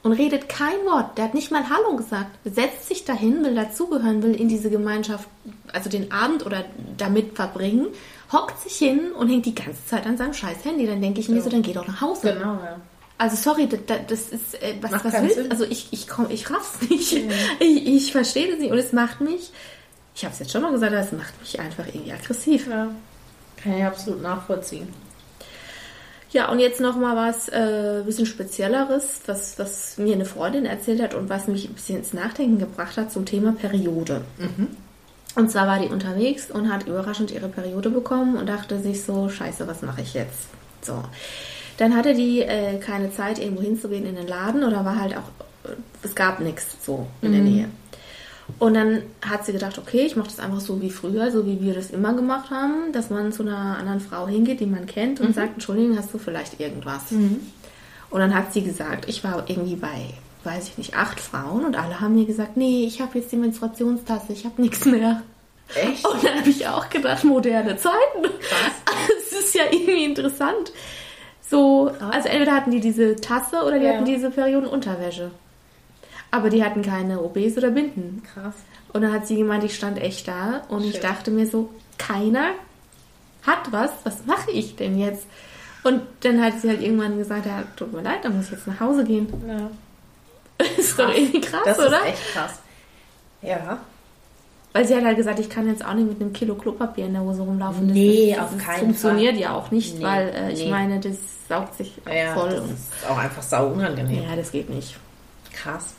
[0.08, 1.18] und redet kein Wort.
[1.18, 2.32] Der hat nicht mal Hallo gesagt.
[2.46, 5.28] Setzt sich dahin, will dazugehören, will in diese Gemeinschaft,
[5.74, 6.64] also den Abend oder
[6.96, 7.88] damit verbringen,
[8.32, 10.88] hockt sich hin und hängt die ganze Zeit an seinem scheiß Handy.
[10.88, 12.34] Dann denke ich mir so, dann geh doch nach Hause.
[12.34, 12.80] Genau, ja.
[13.18, 15.52] Also sorry, das, das ist äh, was, Macht was willst Sinn.
[15.52, 17.14] Also ich ich komm, ich raff's nicht.
[17.60, 19.52] Ich, ich verstehe das nicht und es macht mich.
[20.16, 22.68] Ich habe es jetzt schon mal gesagt, es macht mich einfach irgendwie aggressiv.
[22.68, 22.90] ja.
[23.62, 24.88] Kann ich absolut nachvollziehen.
[26.32, 31.02] Ja, und jetzt noch mal was äh, bisschen spezielleres, was was mir eine Freundin erzählt
[31.02, 34.22] hat und was mich ein bisschen ins Nachdenken gebracht hat zum Thema Periode.
[35.36, 39.30] Und zwar war die unterwegs und hat überraschend ihre Periode bekommen und dachte sich so,
[39.30, 40.48] scheiße, was mache ich jetzt?
[40.82, 41.04] So.
[41.78, 45.70] Dann hatte die äh, keine Zeit, irgendwo hinzugehen in den Laden oder war halt auch,
[45.70, 47.70] äh, es gab nichts so in der Nähe.
[48.60, 51.62] Und dann hat sie gedacht, okay, ich mache das einfach so wie früher, so wie
[51.62, 55.20] wir das immer gemacht haben, dass man zu einer anderen Frau hingeht, die man kennt
[55.20, 57.12] und sagt, Entschuldigung, hast du vielleicht irgendwas?
[57.12, 60.14] Und dann hat sie gesagt, ich war irgendwie bei,
[60.46, 63.36] weiß ich nicht, acht Frauen und alle haben mir gesagt, nee, ich habe jetzt die
[63.38, 65.22] Menstruationstasse, ich habe nichts mehr.
[65.76, 66.08] Echt?
[66.08, 68.26] Und dann habe ich auch gedacht, moderne Zeiten.
[69.20, 70.72] Es ist ja irgendwie interessant.
[71.50, 73.94] So, also entweder hatten die diese Tasse oder die Ja.
[73.96, 75.32] hatten diese Periodenunterwäsche.
[76.32, 78.22] Aber die hatten keine OBs oder Binden.
[78.34, 78.54] Krass.
[78.94, 81.04] Und dann hat sie gemeint, ich stand echt da und ich Shit.
[81.04, 82.50] dachte mir so, keiner
[83.46, 85.26] hat was, was mache ich denn jetzt?
[85.84, 88.68] Und dann hat sie halt irgendwann gesagt, ja, tut mir leid, dann muss ich jetzt
[88.68, 89.28] nach Hause gehen.
[89.48, 90.66] Ja.
[90.78, 92.00] ist doch irgendwie krass, Das oder?
[92.02, 92.60] ist echt krass.
[93.42, 93.80] Ja.
[94.74, 97.14] Weil sie hat halt gesagt, ich kann jetzt auch nicht mit einem Kilo Klopapier in
[97.14, 97.88] der Hose rumlaufen.
[97.88, 99.42] Das Nee, ist, auf das keinen funktioniert Fall.
[99.42, 100.70] ja auch nicht, Nee, weil äh, ich nee.
[100.72, 101.16] meine, das
[101.48, 102.50] saugt sich Ja, voll.
[102.50, 104.24] das und, ist auch einfach sau unangenehm.
[104.24, 104.98] ja, das geht nicht.
[105.54, 105.94] Krass.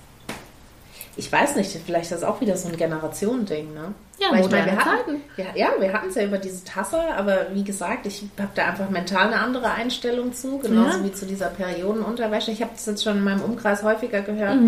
[1.18, 3.92] Ich weiß nicht, vielleicht ist das auch wieder so ein Generationending, ne?
[4.20, 5.20] Ja, Weil ich meine, wir hatten, Zeiten.
[5.36, 8.66] ja, ja, wir hatten es ja über diese Tasse, aber wie gesagt, ich habe da
[8.66, 11.04] einfach mental eine andere Einstellung zu, genauso Ja.
[11.04, 12.52] wie zu dieser Periodenunterwäsche.
[12.52, 14.58] Ich habe das jetzt schon in meinem Umkreis häufiger gehört.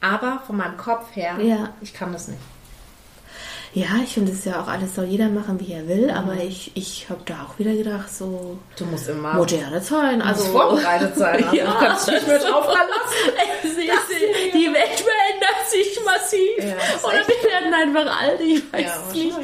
[0.00, 1.46] Aber von meinem Kopf her, Mhm.
[1.46, 1.68] Ja.
[1.80, 2.40] ich kann das nicht.
[3.74, 6.10] Ja, ich finde, es ist ja auch alles, soll jeder machen, wie er will, Mhm.
[6.16, 10.44] aber ich, ich habe da auch wieder gedacht, so Du musst immer moderne musst Also,
[10.52, 11.42] vorbereitet sein.
[11.44, 11.64] Also Ja.
[11.72, 13.32] du kannst dich nicht mehr drauf verlassen.
[14.52, 16.58] die Welt verändert sich massiv.
[16.58, 19.36] Ja, das Oder wir werden einfach alt, ich weiß Ja, es nicht.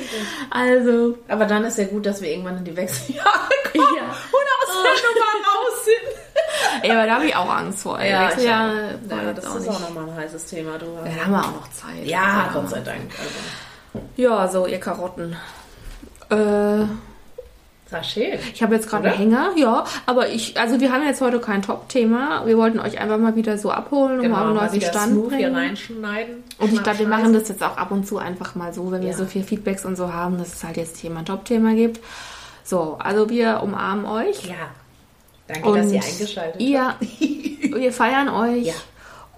[0.50, 3.28] Also, Aber dann ist ja gut, dass wir irgendwann in die Wechseljahre
[3.72, 4.02] kommen Ja.
[4.02, 6.84] und aus der Nummer raus sind.
[6.86, 7.98] ja, aber da habe ich auch Angst vor.
[7.98, 8.10] ey.
[8.10, 8.74] Ja, ja,
[9.08, 9.70] ja, das auch ist nicht.
[9.74, 10.78] auch nochmal ein heißes Thema.
[10.78, 12.04] Du da haben wir auch noch Zeit.
[12.04, 13.10] ja, Gott sei Dank.
[13.18, 13.30] Also,
[14.16, 15.36] Ja, so, ihr Karotten.
[16.30, 16.36] Äh,
[17.90, 18.38] war schön.
[18.52, 21.62] ich habe jetzt gerade einen Hänger, ja, aber ich, also wir haben jetzt heute kein
[21.62, 22.44] Top-Thema.
[22.44, 25.30] Wir wollten euch einfach mal wieder so abholen und Genau, mal einen wieder Stand smooth
[25.32, 25.54] hier bringen.
[25.56, 26.44] reinschneiden.
[26.58, 29.00] Und ich glaube, wir machen das jetzt auch ab und zu einfach mal so, wenn
[29.00, 29.16] wir Ja.
[29.16, 32.00] so viel Feedbacks und so haben, dass es halt jetzt hier mal ein Top-Thema gibt.
[32.62, 34.44] So, also wir umarmen euch.
[34.44, 34.54] Ja.
[35.46, 36.94] Danke, Und dass ihr eingeschaltet ihr,
[37.80, 38.66] wir feiern euch.
[38.66, 38.74] Ja.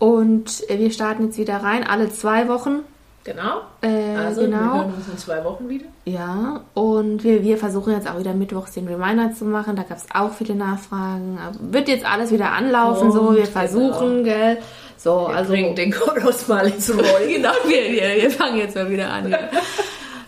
[0.00, 2.80] Und wir starten jetzt wieder rein, alle zwei Wochen.
[3.24, 3.60] Genau.
[3.82, 4.74] Äh, Also, wir genau.
[4.76, 5.84] hören uns in zwei Wochen wieder.
[6.06, 9.76] Ja, und wir, wir versuchen jetzt auch wieder mittwochs den Reminder zu machen.
[9.76, 11.38] Da gab es auch viele Nachfragen.
[11.60, 13.20] Wird jetzt alles wieder anlaufen, so.
[13.20, 14.58] Und, Wir versuchen, gell.
[14.96, 15.52] So, Wir also.
[15.52, 17.04] bringen den Kolos mal ins Rollen.
[17.28, 19.30] Genau, wir, wir, wir fangen jetzt mal wieder an.
[19.30, 19.38] Ja,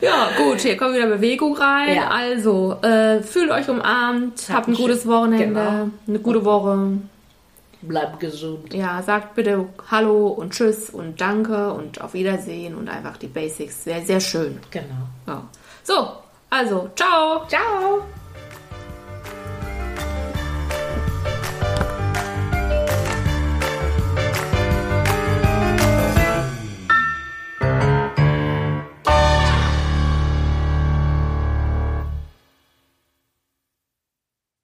[0.01, 1.95] ja gut, hier kommt wieder Bewegung rein.
[1.97, 2.09] Ja.
[2.09, 5.89] Also, äh, fühlt euch umarmt, Habt habt ein gutes Wochenende, genau.
[6.09, 6.89] eine gute Woche.
[7.83, 8.73] Bleibt gesund.
[8.73, 13.85] Ja, sagt bitte Hallo und Tschüss und Danke und auf Wiedersehen und einfach die Basics.
[13.85, 14.59] Sehr, sehr schön.
[14.71, 15.09] Genau.
[15.27, 15.43] Ja.
[15.83, 16.13] So,
[16.49, 17.45] also, ciao.
[17.49, 18.03] Ciao.